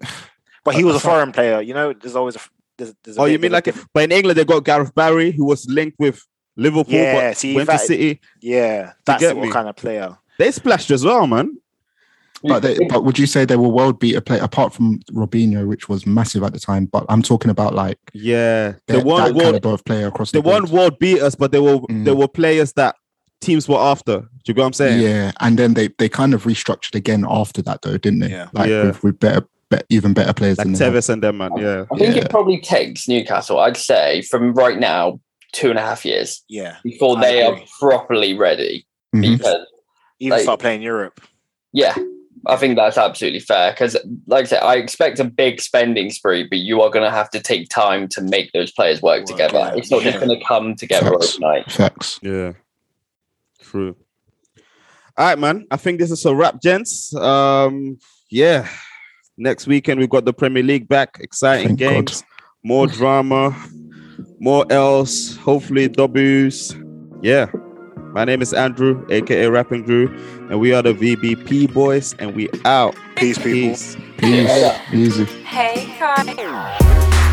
[0.64, 1.62] But he was a foreign player.
[1.62, 2.40] You know, there's always a.
[2.78, 4.94] There's, there's a Oh, you mean there's a like but in England they got Gareth
[4.94, 6.22] Barry who was linked with
[6.58, 8.20] Liverpool Yeah, but see, went that- to City.
[8.42, 9.52] yeah, that's what me?
[9.52, 10.18] kind of player.
[10.38, 11.58] They splashed as well, man.
[12.48, 15.88] But they, but would you say they were world beater play apart from Robinho, which
[15.90, 16.86] was massive at the time?
[16.86, 18.74] But I'm talking about like Yeah.
[18.74, 20.64] that, They won that world caliber of player across they the board.
[20.64, 22.06] won world beaters, but they were Mm.
[22.06, 22.96] they were players that
[23.42, 24.20] teams were after.
[24.22, 25.02] Do you get what I'm saying?
[25.02, 28.30] Yeah, and then they they kind of restructured again after that, though, didn't they?
[28.32, 28.48] Yeah.
[28.54, 28.86] like Yeah.
[28.86, 30.76] with, with better, be, even better players Like than.
[30.76, 31.52] Tevez and them, man.
[31.58, 31.86] Yeah.
[31.92, 32.22] I think Yeah.
[32.24, 35.20] it probably takes Newcastle, I'd say, from right now,
[35.54, 38.86] two and a half years Yeah, before I they are properly ready.
[39.16, 39.38] Mhm.
[39.38, 39.66] Because,
[40.20, 41.20] even Like- start playing Europe.
[41.74, 41.96] yeah,
[42.48, 43.72] I think that's absolutely fair.
[43.72, 47.12] Because, like I said, I expect a big spending spree, but you are going to
[47.12, 49.58] have to take time to make those players work Work, together.
[49.60, 49.76] yeah.
[49.76, 51.36] It's not just going to come together Facts.
[51.36, 51.72] overnight.
[51.72, 52.20] Facts.
[52.22, 52.54] Yeah.
[53.62, 53.96] True.
[55.18, 55.66] All right, man.
[55.72, 57.16] I think this is a wrap, gents.
[57.16, 57.98] Um,
[58.30, 58.68] yeah.
[59.38, 61.18] Next weekend we've got the Premier League back.
[61.20, 61.90] Exciting Thank God.
[61.90, 62.24] games,
[62.64, 63.56] more drama,
[64.40, 66.76] more L's, hopefully W's.
[67.22, 67.48] Yeah.
[68.16, 70.08] My name is Andrew, aka Rapping Drew,
[70.50, 72.96] and we are the VBP boys, and we out.
[73.18, 73.72] Peace, people.
[73.72, 73.98] Peace.
[74.16, 74.48] Peace.
[74.48, 74.82] Yeah.
[74.94, 75.26] Easy.
[75.26, 77.25] Hey, Kai.